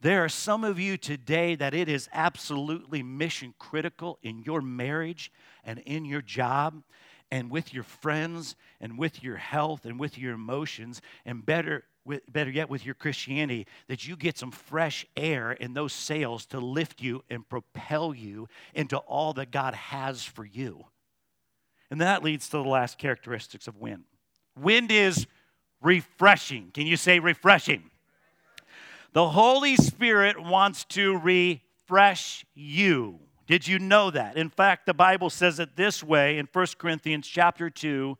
There 0.00 0.22
are 0.22 0.28
some 0.28 0.64
of 0.64 0.78
you 0.78 0.98
today 0.98 1.54
that 1.54 1.72
it 1.72 1.88
is 1.88 2.10
absolutely 2.12 3.02
mission 3.02 3.54
critical 3.58 4.18
in 4.22 4.42
your 4.42 4.60
marriage 4.60 5.32
and 5.64 5.78
in 5.80 6.04
your 6.04 6.20
job 6.20 6.82
and 7.30 7.50
with 7.50 7.72
your 7.72 7.84
friends 7.84 8.54
and 8.82 8.98
with 8.98 9.22
your 9.22 9.36
health 9.36 9.86
and 9.86 9.98
with 9.98 10.18
your 10.18 10.34
emotions 10.34 11.00
and 11.24 11.46
better 11.46 11.84
better 12.30 12.50
yet 12.50 12.68
with 12.68 12.84
your 12.84 12.94
Christianity 12.94 13.66
that 13.88 14.06
you 14.06 14.14
get 14.14 14.36
some 14.36 14.50
fresh 14.50 15.06
air 15.16 15.52
in 15.52 15.72
those 15.72 15.94
sails 15.94 16.44
to 16.46 16.58
lift 16.60 17.00
you 17.00 17.24
and 17.30 17.48
propel 17.48 18.14
you 18.14 18.46
into 18.74 18.98
all 18.98 19.32
that 19.32 19.50
God 19.50 19.74
has 19.74 20.22
for 20.22 20.44
you. 20.44 20.84
And 21.94 22.00
that 22.00 22.24
leads 22.24 22.48
to 22.48 22.56
the 22.56 22.64
last 22.64 22.98
characteristics 22.98 23.68
of 23.68 23.76
wind. 23.76 24.02
Wind 24.60 24.90
is 24.90 25.28
refreshing. 25.80 26.72
Can 26.74 26.88
you 26.88 26.96
say 26.96 27.20
refreshing? 27.20 27.88
The 29.12 29.28
Holy 29.28 29.76
Spirit 29.76 30.42
wants 30.42 30.82
to 30.86 31.16
refresh 31.16 32.44
you. 32.52 33.20
Did 33.46 33.68
you 33.68 33.78
know 33.78 34.10
that? 34.10 34.36
In 34.36 34.50
fact, 34.50 34.86
the 34.86 34.92
Bible 34.92 35.30
says 35.30 35.60
it 35.60 35.76
this 35.76 36.02
way 36.02 36.36
in 36.38 36.48
1 36.52 36.66
Corinthians 36.78 37.28
chapter 37.28 37.70
2, 37.70 38.18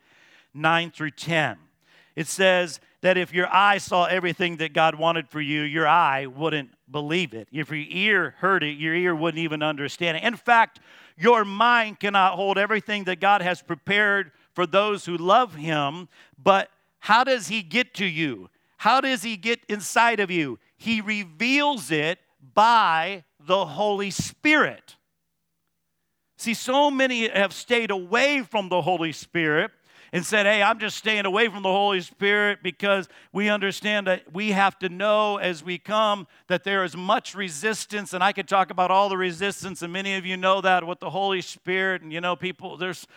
9 0.54 0.90
through 0.92 1.10
10. 1.10 1.56
It 2.14 2.28
says 2.28 2.78
that 3.04 3.18
if 3.18 3.34
your 3.34 3.54
eye 3.54 3.76
saw 3.76 4.06
everything 4.06 4.56
that 4.56 4.72
God 4.72 4.94
wanted 4.94 5.28
for 5.28 5.38
you, 5.38 5.60
your 5.60 5.86
eye 5.86 6.24
wouldn't 6.24 6.70
believe 6.90 7.34
it. 7.34 7.46
If 7.52 7.68
your 7.68 7.84
ear 7.90 8.34
heard 8.38 8.62
it, 8.62 8.78
your 8.78 8.94
ear 8.94 9.14
wouldn't 9.14 9.42
even 9.42 9.62
understand 9.62 10.16
it. 10.16 10.22
In 10.22 10.36
fact, 10.36 10.80
your 11.14 11.44
mind 11.44 12.00
cannot 12.00 12.36
hold 12.36 12.56
everything 12.56 13.04
that 13.04 13.20
God 13.20 13.42
has 13.42 13.60
prepared 13.60 14.32
for 14.54 14.66
those 14.66 15.04
who 15.04 15.18
love 15.18 15.54
Him. 15.54 16.08
But 16.42 16.70
how 16.98 17.24
does 17.24 17.48
He 17.48 17.62
get 17.62 17.92
to 17.96 18.06
you? 18.06 18.48
How 18.78 19.02
does 19.02 19.22
He 19.22 19.36
get 19.36 19.60
inside 19.68 20.18
of 20.18 20.30
you? 20.30 20.58
He 20.78 21.02
reveals 21.02 21.90
it 21.90 22.20
by 22.54 23.24
the 23.38 23.66
Holy 23.66 24.10
Spirit. 24.10 24.96
See, 26.38 26.54
so 26.54 26.90
many 26.90 27.28
have 27.28 27.52
stayed 27.52 27.90
away 27.90 28.40
from 28.40 28.70
the 28.70 28.80
Holy 28.80 29.12
Spirit 29.12 29.72
and 30.14 30.24
said, 30.24 30.46
Hey, 30.46 30.62
I'm 30.62 30.78
just 30.78 30.96
staying 30.96 31.26
away 31.26 31.48
from 31.48 31.64
the 31.64 31.68
Holy 31.68 32.00
Spirit 32.00 32.60
because 32.62 33.08
we 33.32 33.48
understand 33.48 34.06
that 34.06 34.32
we 34.32 34.52
have 34.52 34.78
to 34.78 34.88
know 34.88 35.38
as 35.38 35.64
we 35.64 35.76
come 35.76 36.28
that 36.46 36.62
there 36.62 36.84
is 36.84 36.96
much 36.96 37.34
resistance. 37.34 38.12
And 38.12 38.22
I 38.22 38.30
could 38.30 38.46
talk 38.46 38.70
about 38.70 38.92
all 38.92 39.08
the 39.08 39.16
resistance, 39.16 39.82
and 39.82 39.92
many 39.92 40.14
of 40.14 40.24
you 40.24 40.36
know 40.36 40.60
that 40.60 40.86
with 40.86 41.00
the 41.00 41.10
Holy 41.10 41.40
Spirit. 41.40 42.02
And 42.02 42.12
you 42.12 42.20
know, 42.20 42.36
people, 42.36 42.76
there's 42.76 43.08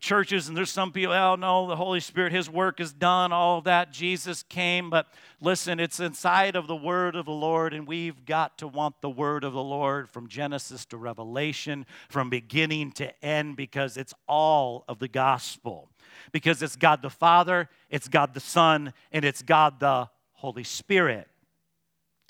churches 0.00 0.48
and 0.48 0.56
there's 0.56 0.70
some 0.70 0.90
people, 0.90 1.12
oh 1.12 1.36
no, 1.36 1.68
the 1.68 1.76
Holy 1.76 2.00
Spirit, 2.00 2.32
His 2.32 2.48
work 2.48 2.80
is 2.80 2.94
done, 2.94 3.30
all 3.30 3.60
that. 3.62 3.92
Jesus 3.92 4.42
came. 4.42 4.88
But 4.88 5.06
listen, 5.42 5.78
it's 5.78 6.00
inside 6.00 6.56
of 6.56 6.66
the 6.66 6.76
Word 6.76 7.14
of 7.14 7.26
the 7.26 7.30
Lord, 7.30 7.74
and 7.74 7.86
we've 7.86 8.24
got 8.24 8.56
to 8.58 8.66
want 8.66 9.02
the 9.02 9.10
Word 9.10 9.44
of 9.44 9.52
the 9.52 9.62
Lord 9.62 10.08
from 10.08 10.28
Genesis 10.28 10.86
to 10.86 10.96
Revelation, 10.96 11.84
from 12.08 12.30
beginning 12.30 12.92
to 12.92 13.22
end, 13.22 13.56
because 13.56 13.98
it's 13.98 14.14
all 14.26 14.86
of 14.88 14.98
the 14.98 15.08
gospel 15.08 15.90
because 16.32 16.62
it's 16.62 16.76
God 16.76 17.02
the 17.02 17.10
Father, 17.10 17.68
it's 17.90 18.08
God 18.08 18.34
the 18.34 18.40
Son, 18.40 18.92
and 19.12 19.24
it's 19.24 19.42
God 19.42 19.80
the 19.80 20.08
Holy 20.32 20.64
Spirit. 20.64 21.28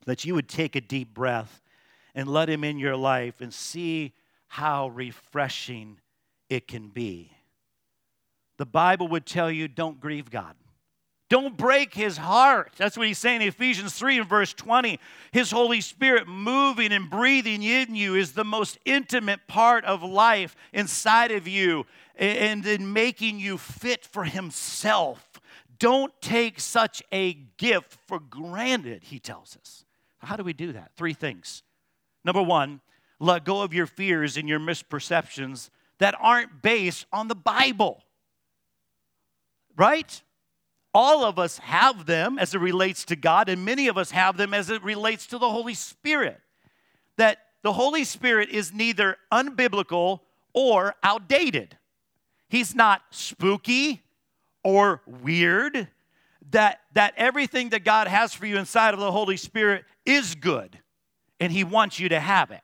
That 0.07 0.25
you 0.25 0.35
would 0.35 0.49
take 0.49 0.77
a 0.77 0.81
deep 0.81 1.13
breath 1.15 1.63
and 2.15 2.29
let 2.29 2.49
Him 2.49 2.65
in 2.65 2.79
your 2.79 2.97
life 2.97 3.41
and 3.41 3.53
see 3.53 4.15
how 4.47 4.89
refreshing 4.89 6.01
it 6.49 6.67
can 6.67 6.89
be. 6.89 7.33
The 8.57 8.67
Bible 8.67 9.09
would 9.09 9.27
tell 9.27 9.51
you 9.51 9.69
don't 9.69 10.01
grieve 10.01 10.31
God. 10.31 10.57
Don't 11.29 11.59
break 11.59 11.93
his 11.93 12.17
heart. 12.17 12.73
That's 12.79 12.97
what 12.97 13.07
he's 13.07 13.19
saying 13.19 13.43
in 13.43 13.49
Ephesians 13.49 13.93
3 13.95 14.21
and 14.21 14.29
verse 14.29 14.55
20. 14.55 14.99
His 15.31 15.51
Holy 15.51 15.83
Spirit 15.83 16.27
moving 16.27 16.91
and 16.91 17.11
breathing 17.11 17.63
in 17.63 17.95
you 17.95 18.15
is 18.15 18.33
the 18.33 18.45
most 18.45 18.79
intimate 18.87 19.47
part 19.47 19.85
of 19.85 20.03
life 20.03 20.57
inside 20.73 21.31
of 21.31 21.47
you 21.47 21.85
and 22.17 22.65
in 22.67 22.93
making 22.95 23.41
you 23.41 23.59
fit 23.59 24.07
for 24.07 24.25
himself. 24.25 25.41
Don't 25.79 26.13
take 26.23 26.59
such 26.61 27.03
a 27.13 27.35
gift 27.59 27.99
for 28.07 28.19
granted, 28.19 29.05
he 29.05 29.19
tells 29.19 29.57
us. 29.57 29.85
How 30.19 30.37
do 30.37 30.43
we 30.43 30.55
do 30.55 30.73
that? 30.73 30.93
Three 30.97 31.15
things. 31.15 31.63
Number 32.25 32.43
one, 32.43 32.81
let 33.21 33.45
go 33.45 33.63
of 33.63 33.75
your 33.75 33.87
fears 33.87 34.37
and 34.37 34.49
your 34.49 34.59
misperceptions 34.59 35.69
that 35.99 36.15
aren't 36.19 36.63
based 36.63 37.07
on 37.13 37.29
the 37.29 37.35
Bible. 37.35 38.03
Right? 39.77 40.23
All 41.01 41.25
of 41.25 41.39
us 41.39 41.59
have 41.59 42.07
them 42.07 42.41
as 42.41 42.57
it 42.57 42.59
relates 42.59 43.05
to 43.05 43.15
God, 43.15 43.49
and 43.49 43.65
many 43.65 43.87
of 43.87 43.97
us 43.97 44.11
have 44.11 44.37
them 44.37 44.53
as 44.53 44.69
it 44.69 44.83
relates 44.83 45.29
to 45.29 45.39
the 45.39 45.49
Holy 45.49 45.75
Spirit. 45.75 46.41
That 47.19 47.39
the 47.63 47.73
Holy 47.73 48.03
Spirit 48.03 48.49
is 48.49 48.75
neither 48.75 49.17
unbiblical 49.31 50.23
or 50.53 50.97
outdated. 51.05 51.79
He's 52.49 52.75
not 52.75 53.03
spooky 53.11 54.03
or 54.65 55.01
weird. 55.07 55.87
That, 56.51 56.81
that 56.95 57.15
everything 57.17 57.69
that 57.69 57.85
God 57.85 58.09
has 58.09 58.35
for 58.35 58.47
you 58.47 58.59
inside 58.59 58.93
of 58.93 58.99
the 58.99 59.13
Holy 59.13 59.37
Spirit 59.37 59.85
is 60.05 60.35
good, 60.35 60.81
and 61.39 61.53
He 61.53 61.63
wants 61.63 62.01
you 62.01 62.09
to 62.09 62.19
have 62.19 62.51
it. 62.51 62.63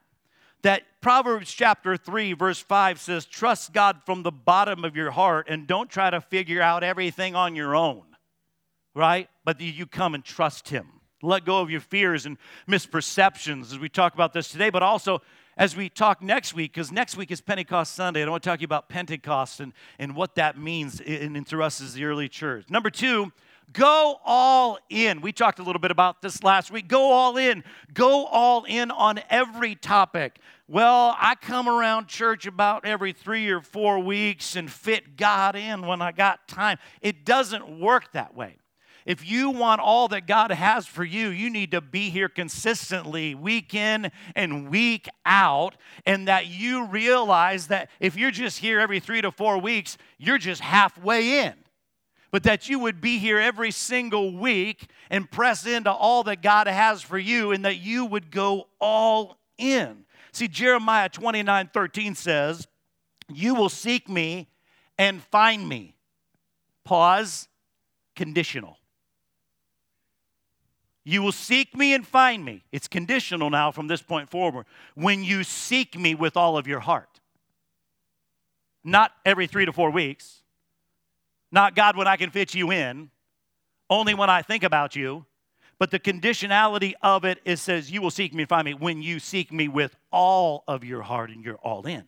That 0.61 0.83
Proverbs 0.99 1.53
chapter 1.53 1.95
3, 1.95 2.33
verse 2.33 2.59
5 2.59 2.99
says, 2.99 3.25
Trust 3.25 3.71
God 3.71 4.01
from 4.05 4.23
the 4.23 4.31
bottom 4.33 4.83
of 4.83 4.93
your 4.93 5.11
heart 5.11 5.47
and 5.47 5.65
don't 5.65 5.89
try 5.89 6.09
to 6.09 6.19
figure 6.19 6.61
out 6.61 6.83
everything 6.83 7.33
on 7.33 7.55
your 7.55 7.77
own 7.77 8.03
right? 8.95 9.29
But 9.43 9.61
you 9.61 9.85
come 9.85 10.15
and 10.15 10.23
trust 10.23 10.69
Him. 10.69 10.87
Let 11.21 11.45
go 11.45 11.59
of 11.59 11.69
your 11.69 11.81
fears 11.81 12.25
and 12.25 12.37
misperceptions 12.67 13.71
as 13.73 13.79
we 13.79 13.89
talk 13.89 14.13
about 14.13 14.33
this 14.33 14.49
today, 14.49 14.69
but 14.69 14.83
also 14.83 15.21
as 15.57 15.75
we 15.75 15.89
talk 15.89 16.21
next 16.21 16.53
week, 16.53 16.73
because 16.73 16.91
next 16.91 17.15
week 17.15 17.31
is 17.31 17.41
Pentecost 17.41 17.95
Sunday. 17.95 18.21
and 18.21 18.29
I 18.29 18.31
want 18.31 18.43
to 18.43 18.49
talk 18.49 18.59
to 18.59 18.61
you 18.61 18.65
about 18.65 18.89
Pentecost 18.89 19.59
and, 19.59 19.73
and 19.99 20.15
what 20.15 20.35
that 20.35 20.57
means 20.57 20.99
in, 20.99 21.35
in, 21.35 21.61
us 21.61 21.81
as 21.81 21.93
the 21.93 22.03
early 22.03 22.27
church. 22.27 22.69
Number 22.69 22.89
two, 22.89 23.31
go 23.71 24.19
all 24.25 24.77
in. 24.89 25.21
We 25.21 25.31
talked 25.31 25.59
a 25.59 25.63
little 25.63 25.79
bit 25.79 25.91
about 25.91 26.21
this 26.21 26.43
last 26.43 26.71
week. 26.71 26.89
Go 26.89 27.11
all 27.11 27.37
in. 27.37 27.63
Go 27.93 28.25
all 28.25 28.65
in 28.65 28.91
on 28.91 29.21
every 29.29 29.75
topic. 29.75 30.39
Well, 30.67 31.15
I 31.17 31.35
come 31.35 31.69
around 31.69 32.07
church 32.07 32.45
about 32.45 32.85
every 32.85 33.13
three 33.13 33.49
or 33.49 33.61
four 33.61 33.99
weeks 33.99 34.57
and 34.57 34.69
fit 34.69 35.15
God 35.15 35.55
in 35.55 35.85
when 35.85 36.01
I 36.01 36.11
got 36.11 36.47
time. 36.49 36.79
It 37.01 37.23
doesn't 37.23 37.79
work 37.79 38.11
that 38.11 38.35
way. 38.35 38.57
If 39.05 39.23
you 39.23 39.51
want 39.51 39.81
all 39.81 40.07
that 40.07 40.25
God 40.25 40.49
has 40.49 40.87
for 40.87 41.03
you, 41.03 41.29
you 41.29 41.51
need 41.51 41.71
to 41.71 41.81
be 41.81 42.09
here 42.09 42.27
consistently, 42.27 43.35
week 43.35 43.75
in 43.75 44.11
and 44.35 44.69
week 44.71 45.07
out, 45.25 45.77
and 46.07 46.27
that 46.27 46.47
you 46.47 46.87
realize 46.87 47.67
that 47.67 47.91
if 47.99 48.17
you're 48.17 48.31
just 48.31 48.57
here 48.59 48.79
every 48.79 48.99
three 48.99 49.21
to 49.21 49.31
four 49.31 49.59
weeks, 49.59 49.99
you're 50.17 50.39
just 50.39 50.59
halfway 50.59 51.41
in. 51.41 51.53
But 52.31 52.43
that 52.43 52.67
you 52.67 52.79
would 52.79 52.99
be 52.99 53.19
here 53.19 53.39
every 53.39 53.69
single 53.69 54.35
week 54.35 54.89
and 55.11 55.29
press 55.29 55.67
into 55.67 55.91
all 55.91 56.23
that 56.23 56.41
God 56.41 56.65
has 56.65 57.03
for 57.03 57.19
you, 57.19 57.51
and 57.51 57.63
that 57.63 57.77
you 57.77 58.05
would 58.05 58.31
go 58.31 58.67
all 58.79 59.37
in. 59.59 60.05
See, 60.31 60.47
Jeremiah 60.47 61.09
29 61.09 61.69
13 61.71 62.15
says, 62.15 62.67
You 63.31 63.53
will 63.53 63.69
seek 63.69 64.09
me 64.09 64.49
and 64.97 65.21
find 65.21 65.69
me. 65.69 65.95
Pause, 66.83 67.47
conditional. 68.15 68.77
You 71.07 71.21
will 71.21 71.31
seek 71.31 71.77
me 71.77 71.93
and 71.93 72.05
find 72.05 72.43
me. 72.43 72.65
It's 72.71 72.87
conditional 72.87 73.51
now 73.51 73.71
from 73.71 73.87
this 73.87 74.01
point 74.01 74.27
forward. 74.27 74.65
When 74.95 75.23
you 75.23 75.43
seek 75.43 75.97
me 75.97 76.15
with 76.15 76.35
all 76.35 76.57
of 76.57 76.67
your 76.67 76.79
heart. 76.79 77.21
Not 78.83 79.11
every 79.23 79.45
three 79.45 79.65
to 79.65 79.71
four 79.71 79.91
weeks. 79.91 80.41
Not 81.51 81.75
God 81.75 81.95
when 81.95 82.07
I 82.07 82.17
can 82.17 82.31
fit 82.31 82.55
you 82.55 82.71
in. 82.71 83.11
Only 83.87 84.15
when 84.15 84.31
I 84.31 84.41
think 84.41 84.63
about 84.63 84.95
you. 84.95 85.25
But 85.77 85.91
the 85.91 85.99
conditionality 85.99 86.93
of 87.03 87.23
it, 87.23 87.39
it 87.45 87.57
says, 87.57 87.91
You 87.91 88.01
will 88.01 88.11
seek 88.11 88.33
me 88.33 88.43
and 88.43 88.49
find 88.49 88.65
me 88.65 88.73
when 88.73 89.03
you 89.03 89.19
seek 89.19 89.51
me 89.51 89.67
with 89.67 89.95
all 90.11 90.63
of 90.67 90.83
your 90.83 91.03
heart 91.03 91.29
and 91.29 91.45
you're 91.45 91.55
all 91.57 91.85
in. 91.85 92.05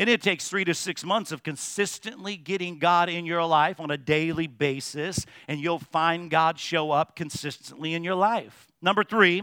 And 0.00 0.08
it 0.08 0.22
takes 0.22 0.48
three 0.48 0.64
to 0.64 0.72
six 0.72 1.04
months 1.04 1.30
of 1.30 1.42
consistently 1.42 2.38
getting 2.38 2.78
God 2.78 3.10
in 3.10 3.26
your 3.26 3.44
life 3.44 3.78
on 3.78 3.90
a 3.90 3.98
daily 3.98 4.46
basis, 4.46 5.26
and 5.46 5.60
you'll 5.60 5.78
find 5.78 6.30
God 6.30 6.58
show 6.58 6.90
up 6.90 7.14
consistently 7.14 7.92
in 7.92 8.02
your 8.02 8.14
life. 8.14 8.66
Number 8.80 9.04
three, 9.04 9.42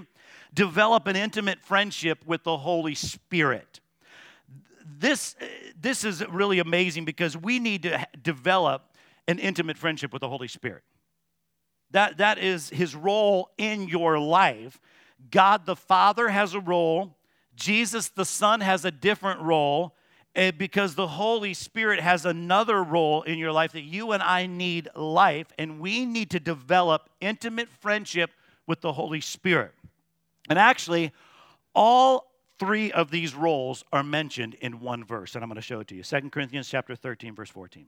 develop 0.51 1.05
an 1.05 1.15
intimate 1.15 1.59
friendship 1.61 2.25
with 2.25 2.43
the 2.43 2.57
Holy 2.57 2.95
Spirit. 2.95 3.81
This, 4.83 5.35
this 5.79 6.03
is 6.03 6.27
really 6.27 6.57
amazing 6.57 7.05
because 7.05 7.37
we 7.37 7.59
need 7.59 7.83
to 7.83 8.07
develop 8.23 8.95
an 9.27 9.37
intimate 9.37 9.77
friendship 9.77 10.11
with 10.11 10.21
the 10.21 10.29
Holy 10.29 10.47
Spirit. 10.47 10.81
That, 11.91 12.17
that 12.17 12.39
is 12.39 12.71
his 12.71 12.95
role 12.95 13.51
in 13.59 13.87
your 13.87 14.17
life. 14.17 14.81
God 15.29 15.67
the 15.67 15.75
Father 15.75 16.29
has 16.29 16.55
a 16.55 16.59
role, 16.59 17.15
Jesus 17.55 18.07
the 18.07 18.25
Son 18.25 18.61
has 18.61 18.85
a 18.85 18.91
different 18.91 19.41
role, 19.41 19.93
Eh, 20.37 20.51
because 20.51 20.93
the 20.93 21.07
Holy 21.07 21.55
Spirit 21.55 21.99
has 21.99 22.23
another 22.23 22.83
role 22.83 23.23
in 23.23 23.39
your 23.39 23.51
life 23.51 23.71
that 23.71 23.81
you 23.81 24.11
and 24.11 24.21
I 24.21 24.45
need 24.45 24.87
life, 24.93 25.47
and 25.57 25.79
we 25.79 26.05
need 26.05 26.29
to 26.29 26.39
develop 26.39 27.09
intimate 27.19 27.69
friendship 27.79 28.29
with 28.67 28.81
the 28.81 28.93
Holy 28.93 29.19
Spirit. 29.19 29.71
And 30.47 30.59
actually, 30.59 31.11
all 31.73 32.31
three 32.59 32.91
of 32.91 33.09
these 33.09 33.33
roles 33.33 33.83
are 33.91 34.03
mentioned 34.03 34.53
in 34.61 34.79
one 34.79 35.03
verse, 35.03 35.33
and 35.33 35.43
I'm 35.43 35.49
going 35.49 35.55
to 35.55 35.61
show 35.61 35.79
it 35.79 35.87
to 35.87 35.95
you. 35.95 36.03
2 36.03 36.29
Corinthians 36.29 36.69
chapter 36.69 36.95
13, 36.95 37.33
verse 37.33 37.49
14. 37.49 37.87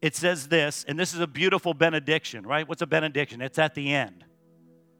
It 0.00 0.16
says 0.16 0.48
this, 0.48 0.86
and 0.88 0.98
this 0.98 1.12
is 1.12 1.20
a 1.20 1.26
beautiful 1.26 1.74
benediction, 1.74 2.46
right? 2.46 2.66
What's 2.66 2.80
a 2.80 2.86
benediction? 2.86 3.42
It's 3.42 3.58
at 3.58 3.74
the 3.74 3.92
end. 3.92 4.24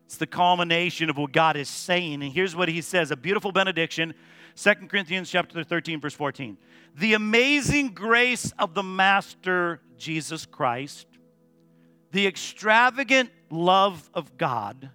It's 0.04 0.18
the 0.18 0.26
culmination 0.26 1.08
of 1.08 1.16
what 1.16 1.32
God 1.32 1.56
is 1.56 1.70
saying. 1.70 2.22
And 2.22 2.30
here's 2.30 2.54
what 2.54 2.68
he 2.68 2.82
says 2.82 3.10
a 3.10 3.16
beautiful 3.16 3.50
benediction 3.50 4.12
2 4.60 4.74
Corinthians 4.88 5.30
chapter 5.30 5.62
13, 5.62 6.00
verse 6.00 6.14
14. 6.14 6.58
The 6.96 7.14
amazing 7.14 7.90
grace 7.90 8.52
of 8.58 8.74
the 8.74 8.82
Master 8.82 9.80
Jesus 9.96 10.46
Christ, 10.46 11.06
the 12.10 12.26
extravagant 12.26 13.30
love 13.50 14.10
of 14.14 14.36
God 14.36 14.90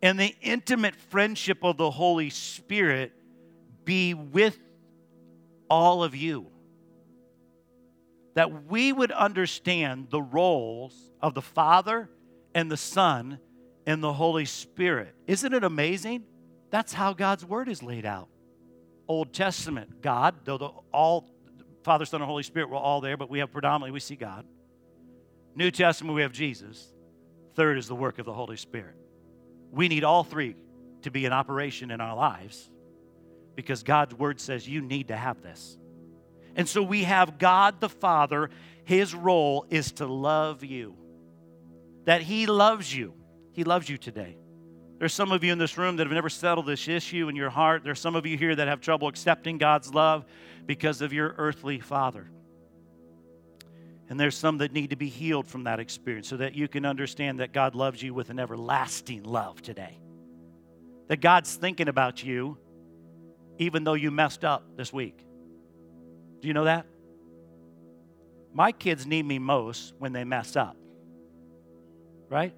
and 0.00 0.18
the 0.18 0.34
intimate 0.40 0.96
friendship 0.96 1.58
of 1.62 1.76
the 1.76 1.90
Holy 1.90 2.30
Spirit 2.30 3.12
be 3.84 4.14
with 4.14 4.58
all 5.68 6.02
of 6.02 6.14
you. 6.14 6.46
That 8.34 8.70
we 8.70 8.90
would 8.90 9.12
understand 9.12 10.08
the 10.08 10.22
roles 10.22 10.94
of 11.20 11.34
the 11.34 11.42
Father 11.42 12.08
and 12.54 12.70
the 12.70 12.78
Son 12.78 13.38
and 13.86 14.02
the 14.02 14.14
Holy 14.14 14.46
Spirit. 14.46 15.14
Isn't 15.26 15.52
it 15.52 15.62
amazing? 15.62 16.24
That's 16.70 16.94
how 16.94 17.12
God's 17.12 17.44
Word 17.44 17.68
is 17.68 17.82
laid 17.82 18.06
out. 18.06 18.28
Old 19.06 19.32
Testament, 19.32 20.00
God, 20.00 20.34
though 20.44 20.58
the, 20.58 20.70
all 20.92 21.28
Father, 21.82 22.06
Son, 22.06 22.22
and 22.22 22.28
Holy 22.28 22.42
Spirit 22.42 22.70
were 22.70 22.76
all 22.76 23.00
there, 23.00 23.16
but 23.16 23.28
we 23.28 23.40
have 23.40 23.52
predominantly, 23.52 23.90
we 23.90 24.00
see 24.00 24.16
God. 24.16 24.46
New 25.54 25.70
Testament, 25.70 26.14
we 26.14 26.22
have 26.22 26.32
Jesus. 26.32 26.92
Third 27.54 27.78
is 27.78 27.86
the 27.86 27.94
work 27.94 28.18
of 28.18 28.26
the 28.26 28.32
Holy 28.32 28.56
Spirit. 28.56 28.96
We 29.70 29.88
need 29.88 30.02
all 30.02 30.24
three 30.24 30.56
to 31.02 31.10
be 31.10 31.26
in 31.26 31.32
operation 31.32 31.90
in 31.90 32.00
our 32.00 32.16
lives 32.16 32.70
because 33.54 33.82
God's 33.82 34.14
word 34.14 34.40
says 34.40 34.66
you 34.66 34.80
need 34.80 35.08
to 35.08 35.16
have 35.16 35.42
this. 35.42 35.76
And 36.56 36.68
so 36.68 36.82
we 36.82 37.04
have 37.04 37.38
God 37.38 37.80
the 37.80 37.88
Father, 37.88 38.50
his 38.84 39.14
role 39.14 39.66
is 39.70 39.92
to 39.92 40.06
love 40.06 40.64
you. 40.64 40.94
That 42.04 42.22
he 42.22 42.46
loves 42.46 42.94
you. 42.94 43.14
He 43.52 43.64
loves 43.64 43.88
you 43.88 43.98
today. 43.98 44.36
There's 44.98 45.12
some 45.12 45.32
of 45.32 45.42
you 45.42 45.52
in 45.52 45.58
this 45.58 45.76
room 45.76 45.96
that 45.96 46.06
have 46.06 46.12
never 46.12 46.28
settled 46.28 46.66
this 46.66 46.88
issue 46.88 47.28
in 47.28 47.36
your 47.36 47.50
heart. 47.50 47.82
There's 47.84 48.00
some 48.00 48.14
of 48.14 48.26
you 48.26 48.38
here 48.38 48.54
that 48.54 48.68
have 48.68 48.80
trouble 48.80 49.08
accepting 49.08 49.58
God's 49.58 49.92
love 49.92 50.24
because 50.66 51.00
of 51.00 51.12
your 51.12 51.34
earthly 51.36 51.80
father. 51.80 52.30
And 54.08 54.20
there's 54.20 54.36
some 54.36 54.58
that 54.58 54.72
need 54.72 54.90
to 54.90 54.96
be 54.96 55.08
healed 55.08 55.46
from 55.46 55.64
that 55.64 55.80
experience 55.80 56.28
so 56.28 56.36
that 56.36 56.54
you 56.54 56.68
can 56.68 56.86
understand 56.86 57.40
that 57.40 57.52
God 57.52 57.74
loves 57.74 58.02
you 58.02 58.14
with 58.14 58.30
an 58.30 58.38
everlasting 58.38 59.24
love 59.24 59.62
today. 59.62 59.98
That 61.08 61.20
God's 61.20 61.54
thinking 61.54 61.88
about 61.88 62.22
you 62.22 62.58
even 63.58 63.84
though 63.84 63.94
you 63.94 64.10
messed 64.10 64.44
up 64.44 64.76
this 64.76 64.92
week. 64.92 65.24
Do 66.40 66.48
you 66.48 66.54
know 66.54 66.64
that? 66.64 66.86
My 68.52 68.72
kids 68.72 69.06
need 69.06 69.24
me 69.24 69.38
most 69.38 69.94
when 69.98 70.12
they 70.12 70.24
mess 70.24 70.56
up. 70.56 70.76
Right? 72.28 72.54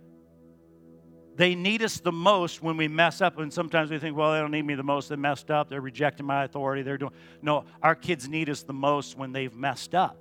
They 1.37 1.55
need 1.55 1.83
us 1.83 2.01
the 2.01 2.13
most 2.13 2.63
when 2.63 2.79
we 2.79 2.89
mess 2.89 3.21
up, 3.21 3.39
and 3.39 3.53
sometimes 3.53 3.91
we 3.91 3.99
think, 3.99 4.17
well, 4.17 4.33
they 4.33 4.41
don't 4.41 4.51
need 4.51 4.65
me 4.65 4.75
the 4.75 4.83
most. 4.83 5.11
They 5.11 5.17
messed 5.17 5.51
up. 5.51 5.69
They're 5.69 5.83
rejecting 5.83 6.25
my 6.25 6.45
authority. 6.45 6.83
They're 6.83 6.97
doing. 6.97 7.13
No, 7.43 7.67
our 7.83 7.95
kids 7.95 8.27
need 8.27 8.49
us 8.49 8.63
the 8.63 8.73
most 8.73 9.19
when 9.19 9.33
they've 9.33 9.55
messed 9.55 9.95
up. 9.95 10.17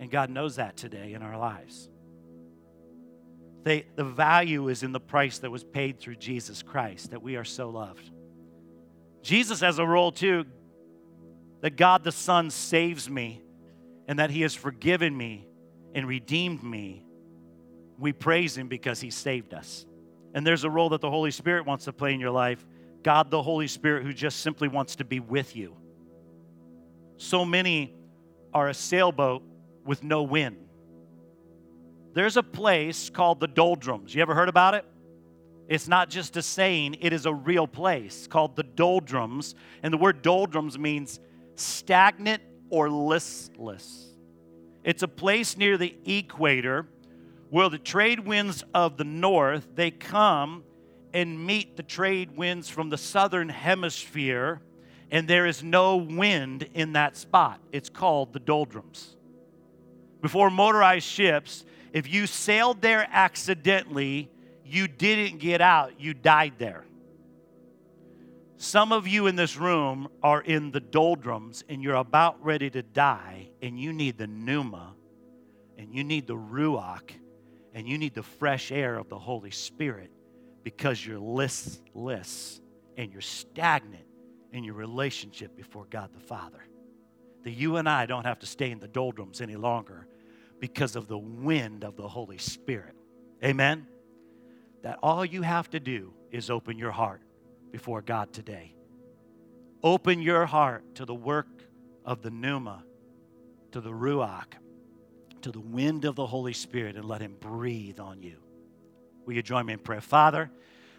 And 0.00 0.10
God 0.10 0.30
knows 0.30 0.56
that 0.56 0.76
today 0.76 1.12
in 1.12 1.22
our 1.22 1.36
lives. 1.36 1.90
They, 3.64 3.84
the 3.96 4.04
value 4.04 4.68
is 4.68 4.82
in 4.82 4.92
the 4.92 5.00
price 5.00 5.40
that 5.40 5.50
was 5.50 5.64
paid 5.64 6.00
through 6.00 6.16
Jesus 6.16 6.62
Christ, 6.62 7.10
that 7.10 7.22
we 7.22 7.36
are 7.36 7.44
so 7.44 7.68
loved. 7.68 8.10
Jesus 9.22 9.60
has 9.60 9.78
a 9.78 9.84
role 9.84 10.12
too 10.12 10.46
that 11.60 11.76
God 11.76 12.04
the 12.04 12.12
Son 12.12 12.50
saves 12.50 13.10
me 13.10 13.42
and 14.06 14.18
that 14.18 14.30
He 14.30 14.42
has 14.42 14.54
forgiven 14.54 15.14
me 15.14 15.46
and 15.94 16.08
redeemed 16.08 16.62
me. 16.62 17.04
We 17.98 18.14
praise 18.14 18.56
Him 18.56 18.68
because 18.68 19.00
He 19.00 19.10
saved 19.10 19.52
us. 19.52 19.84
And 20.38 20.46
there's 20.46 20.62
a 20.62 20.70
role 20.70 20.90
that 20.90 21.00
the 21.00 21.10
Holy 21.10 21.32
Spirit 21.32 21.66
wants 21.66 21.86
to 21.86 21.92
play 21.92 22.14
in 22.14 22.20
your 22.20 22.30
life 22.30 22.64
God 23.02 23.28
the 23.28 23.42
Holy 23.42 23.66
Spirit, 23.66 24.04
who 24.04 24.12
just 24.12 24.38
simply 24.38 24.68
wants 24.68 24.94
to 24.94 25.04
be 25.04 25.18
with 25.18 25.56
you. 25.56 25.76
So 27.16 27.44
many 27.44 27.92
are 28.54 28.68
a 28.68 28.74
sailboat 28.74 29.42
with 29.84 30.04
no 30.04 30.22
wind. 30.22 30.58
There's 32.12 32.36
a 32.36 32.44
place 32.44 33.10
called 33.10 33.40
the 33.40 33.48
doldrums. 33.48 34.14
You 34.14 34.22
ever 34.22 34.32
heard 34.32 34.48
about 34.48 34.74
it? 34.74 34.84
It's 35.66 35.88
not 35.88 36.08
just 36.08 36.36
a 36.36 36.42
saying, 36.42 36.98
it 37.00 37.12
is 37.12 37.26
a 37.26 37.34
real 37.34 37.66
place 37.66 38.28
called 38.28 38.54
the 38.54 38.62
doldrums. 38.62 39.56
And 39.82 39.92
the 39.92 39.98
word 39.98 40.22
doldrums 40.22 40.78
means 40.78 41.18
stagnant 41.56 42.44
or 42.70 42.88
listless. 42.88 44.14
It's 44.84 45.02
a 45.02 45.08
place 45.08 45.56
near 45.56 45.76
the 45.76 45.96
equator 46.06 46.86
where 47.50 47.68
the 47.68 47.78
trade 47.78 48.20
winds 48.20 48.62
of 48.74 48.96
the 48.96 49.04
north, 49.04 49.66
they 49.74 49.90
come 49.90 50.64
and 51.14 51.46
meet 51.46 51.76
the 51.76 51.82
trade 51.82 52.36
winds 52.36 52.68
from 52.68 52.90
the 52.90 52.98
southern 52.98 53.48
hemisphere, 53.48 54.60
and 55.10 55.26
there 55.26 55.46
is 55.46 55.62
no 55.62 55.96
wind 55.96 56.68
in 56.74 56.92
that 56.92 57.16
spot. 57.16 57.60
It's 57.72 57.88
called 57.88 58.32
the 58.32 58.40
doldrums. 58.40 59.16
Before 60.20 60.50
motorized 60.50 61.06
ships, 61.06 61.64
if 61.92 62.12
you 62.12 62.26
sailed 62.26 62.82
there 62.82 63.08
accidentally, 63.10 64.30
you 64.64 64.86
didn't 64.86 65.38
get 65.38 65.60
out, 65.62 65.98
you 65.98 66.12
died 66.12 66.54
there. 66.58 66.84
Some 68.58 68.92
of 68.92 69.06
you 69.06 69.28
in 69.28 69.36
this 69.36 69.56
room 69.56 70.08
are 70.22 70.42
in 70.42 70.72
the 70.72 70.80
doldrums 70.80 71.62
and 71.68 71.82
you're 71.82 71.94
about 71.94 72.44
ready 72.44 72.68
to 72.70 72.82
die, 72.82 73.48
and 73.62 73.80
you 73.80 73.92
need 73.92 74.18
the 74.18 74.26
pneuma, 74.26 74.94
and 75.78 75.94
you 75.94 76.02
need 76.04 76.26
the 76.26 76.36
ruach, 76.36 77.12
and 77.78 77.88
you 77.88 77.96
need 77.96 78.12
the 78.12 78.22
fresh 78.22 78.72
air 78.72 78.96
of 78.96 79.08
the 79.08 79.18
Holy 79.18 79.52
Spirit 79.52 80.10
because 80.64 81.06
you're 81.06 81.18
listless 81.18 82.60
and 82.96 83.12
you're 83.12 83.20
stagnant 83.20 84.04
in 84.52 84.64
your 84.64 84.74
relationship 84.74 85.56
before 85.56 85.86
God 85.88 86.10
the 86.12 86.20
Father. 86.20 86.64
That 87.44 87.52
you 87.52 87.76
and 87.76 87.88
I 87.88 88.06
don't 88.06 88.26
have 88.26 88.40
to 88.40 88.46
stay 88.46 88.72
in 88.72 88.80
the 88.80 88.88
doldrums 88.88 89.40
any 89.40 89.54
longer 89.56 90.08
because 90.58 90.96
of 90.96 91.06
the 91.06 91.16
wind 91.16 91.84
of 91.84 91.96
the 91.96 92.08
Holy 92.08 92.38
Spirit. 92.38 92.96
Amen? 93.44 93.86
that 94.82 94.98
all 95.02 95.24
you 95.24 95.42
have 95.42 95.68
to 95.70 95.80
do 95.80 96.12
is 96.30 96.50
open 96.50 96.78
your 96.78 96.90
heart 96.90 97.22
before 97.70 98.02
God 98.02 98.32
today. 98.32 98.74
Open 99.82 100.20
your 100.22 100.46
heart 100.46 100.94
to 100.96 101.04
the 101.04 101.14
work 101.14 101.48
of 102.04 102.22
the 102.22 102.30
pneuma, 102.30 102.84
to 103.72 103.80
the 103.80 103.90
ruach, 103.90 104.54
to 105.42 105.52
the 105.52 105.60
wind 105.60 106.04
of 106.04 106.14
the 106.14 106.26
Holy 106.26 106.52
Spirit, 106.52 106.96
and 106.96 107.04
let 107.04 107.20
Him 107.20 107.36
breathe 107.38 108.00
on 108.00 108.22
you. 108.22 108.36
Will 109.24 109.34
you 109.34 109.42
join 109.42 109.66
me 109.66 109.74
in 109.74 109.78
prayer? 109.78 110.00
Father, 110.00 110.50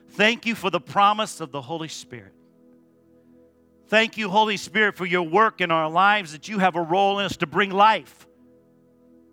thank 0.10 0.45
you 0.45 0.56
for 0.56 0.69
the 0.69 0.80
promise 0.80 1.41
of 1.41 1.52
the 1.52 1.62
Holy 1.62 1.88
Spirit. 1.88 2.34
Thank 3.88 4.17
you, 4.17 4.30
Holy 4.30 4.58
Spirit, 4.58 4.95
for 4.95 5.06
your 5.06 5.23
work 5.23 5.62
in 5.62 5.71
our 5.71 5.89
lives, 5.89 6.32
that 6.34 6.47
you 6.47 6.60
have 6.60 6.75
a 6.75 6.82
role 6.82 7.19
in 7.19 7.25
us 7.25 7.38
to 7.38 7.47
bring 7.47 7.71
life 7.71 8.28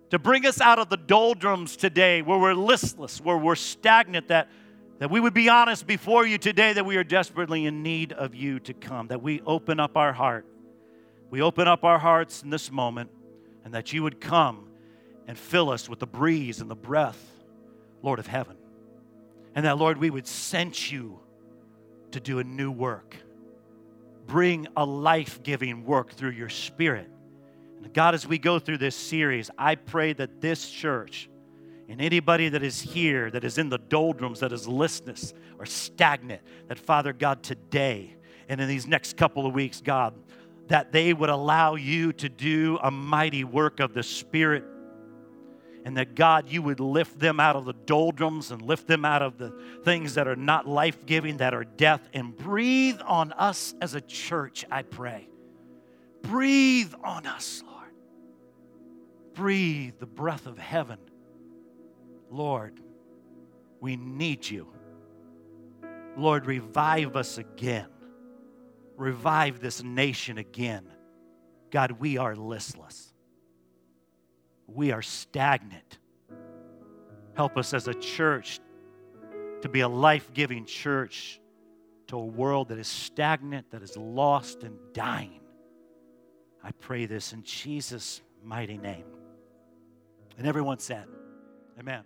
to 0.09 0.19
bring 0.19 0.45
us 0.45 0.61
out 0.61 0.79
of 0.79 0.89
the 0.89 0.97
doldrums 0.97 1.75
today 1.75 2.21
where 2.21 2.37
we're 2.37 2.53
listless, 2.53 3.19
where 3.19 3.37
we're 3.37 3.55
stagnant, 3.55 4.29
that, 4.29 4.49
that 4.99 5.11
we 5.11 5.19
would 5.19 5.33
be 5.33 5.49
honest 5.49 5.85
before 5.85 6.25
you 6.25 6.37
today 6.37 6.73
that 6.73 6.85
we 6.85 6.95
are 6.97 7.03
desperately 7.03 7.65
in 7.65 7.83
need 7.83 8.13
of 8.13 8.33
you 8.33 8.59
to 8.61 8.73
come, 8.73 9.07
that 9.07 9.21
we 9.21 9.41
open 9.41 9.79
up 9.79 9.97
our 9.97 10.13
heart. 10.13 10.45
We 11.29 11.41
open 11.41 11.67
up 11.67 11.83
our 11.83 11.99
hearts 11.99 12.41
in 12.41 12.49
this 12.49 12.71
moment, 12.71 13.09
and 13.65 13.73
that 13.73 13.91
you 13.91 14.01
would 14.03 14.21
come 14.21 14.66
and 15.27 15.37
fill 15.37 15.69
us 15.69 15.89
with 15.89 15.99
the 15.99 16.07
breeze 16.07 16.61
and 16.61 16.71
the 16.71 16.75
breath, 16.75 17.21
Lord 18.01 18.19
of 18.19 18.27
heaven. 18.27 18.57
And 19.55 19.65
that, 19.65 19.77
Lord, 19.77 19.97
we 19.97 20.09
would 20.09 20.27
sense 20.27 20.91
you 20.91 21.19
to 22.11 22.19
do 22.19 22.39
a 22.39 22.43
new 22.43 22.71
work. 22.71 23.15
Bring 24.25 24.67
a 24.75 24.85
life 24.85 25.41
giving 25.43 25.85
work 25.85 26.11
through 26.13 26.31
your 26.31 26.49
spirit 26.49 27.09
God, 27.93 28.13
as 28.13 28.27
we 28.27 28.37
go 28.37 28.59
through 28.59 28.77
this 28.77 28.95
series, 28.95 29.49
I 29.57 29.75
pray 29.75 30.13
that 30.13 30.41
this 30.41 30.69
church 30.69 31.29
and 31.89 32.01
anybody 32.01 32.49
that 32.49 32.63
is 32.63 32.81
here 32.81 33.31
that 33.31 33.43
is 33.43 33.57
in 33.57 33.69
the 33.69 33.77
doldrums, 33.77 34.41
that 34.41 34.51
is 34.51 34.67
listless 34.67 35.33
or 35.57 35.65
stagnant, 35.65 36.41
that 36.67 36.77
Father 36.77 37.13
God, 37.13 37.43
today 37.43 38.15
and 38.49 38.59
in 38.59 38.67
these 38.67 38.87
next 38.87 39.17
couple 39.17 39.45
of 39.45 39.53
weeks, 39.53 39.81
God, 39.81 40.13
that 40.67 40.91
they 40.91 41.13
would 41.13 41.29
allow 41.29 41.75
you 41.75 42.11
to 42.13 42.29
do 42.29 42.77
a 42.83 42.91
mighty 42.91 43.43
work 43.43 43.79
of 43.79 43.93
the 43.93 44.03
Spirit. 44.03 44.63
And 45.85 45.97
that 45.97 46.15
God, 46.15 46.49
you 46.49 46.61
would 46.61 46.79
lift 46.79 47.19
them 47.19 47.39
out 47.39 47.55
of 47.55 47.65
the 47.65 47.73
doldrums 47.73 48.51
and 48.51 48.61
lift 48.61 48.87
them 48.87 49.05
out 49.05 49.21
of 49.21 49.37
the 49.37 49.53
things 49.83 50.15
that 50.15 50.27
are 50.27 50.35
not 50.35 50.67
life 50.67 51.05
giving, 51.05 51.37
that 51.37 51.53
are 51.53 51.63
death, 51.63 52.07
and 52.13 52.35
breathe 52.35 52.99
on 53.05 53.31
us 53.33 53.73
as 53.81 53.93
a 53.95 54.01
church, 54.01 54.65
I 54.69 54.81
pray. 54.81 55.29
Breathe 56.23 56.93
on 57.03 57.25
us, 57.25 57.63
Lord. 57.65 57.91
Breathe 59.33 59.93
the 59.99 60.05
breath 60.05 60.45
of 60.45 60.57
heaven. 60.57 60.97
Lord, 62.29 62.79
we 63.79 63.95
need 63.95 64.49
you. 64.49 64.67
Lord, 66.17 66.45
revive 66.47 67.15
us 67.15 67.37
again. 67.37 67.87
Revive 68.97 69.59
this 69.59 69.83
nation 69.83 70.39
again. 70.39 70.87
God, 71.69 71.91
we 71.91 72.17
are 72.17 72.35
listless. 72.35 73.06
We 74.67 74.91
are 74.91 75.01
stagnant. 75.01 75.97
Help 77.35 77.57
us 77.57 77.73
as 77.73 77.87
a 77.87 77.93
church 77.93 78.59
to 79.61 79.69
be 79.69 79.81
a 79.81 79.87
life 79.87 80.33
giving 80.33 80.65
church 80.65 81.39
to 82.07 82.17
a 82.17 82.25
world 82.25 82.69
that 82.69 82.77
is 82.77 82.87
stagnant, 82.87 83.71
that 83.71 83.81
is 83.81 83.97
lost 83.97 84.63
and 84.63 84.77
dying. 84.93 85.41
I 86.63 86.71
pray 86.71 87.05
this 87.05 87.33
in 87.33 87.43
Jesus' 87.43 88.21
mighty 88.43 88.77
name. 88.77 89.05
And 90.37 90.47
everyone 90.47 90.79
said, 90.79 91.07
Amen. 91.79 92.03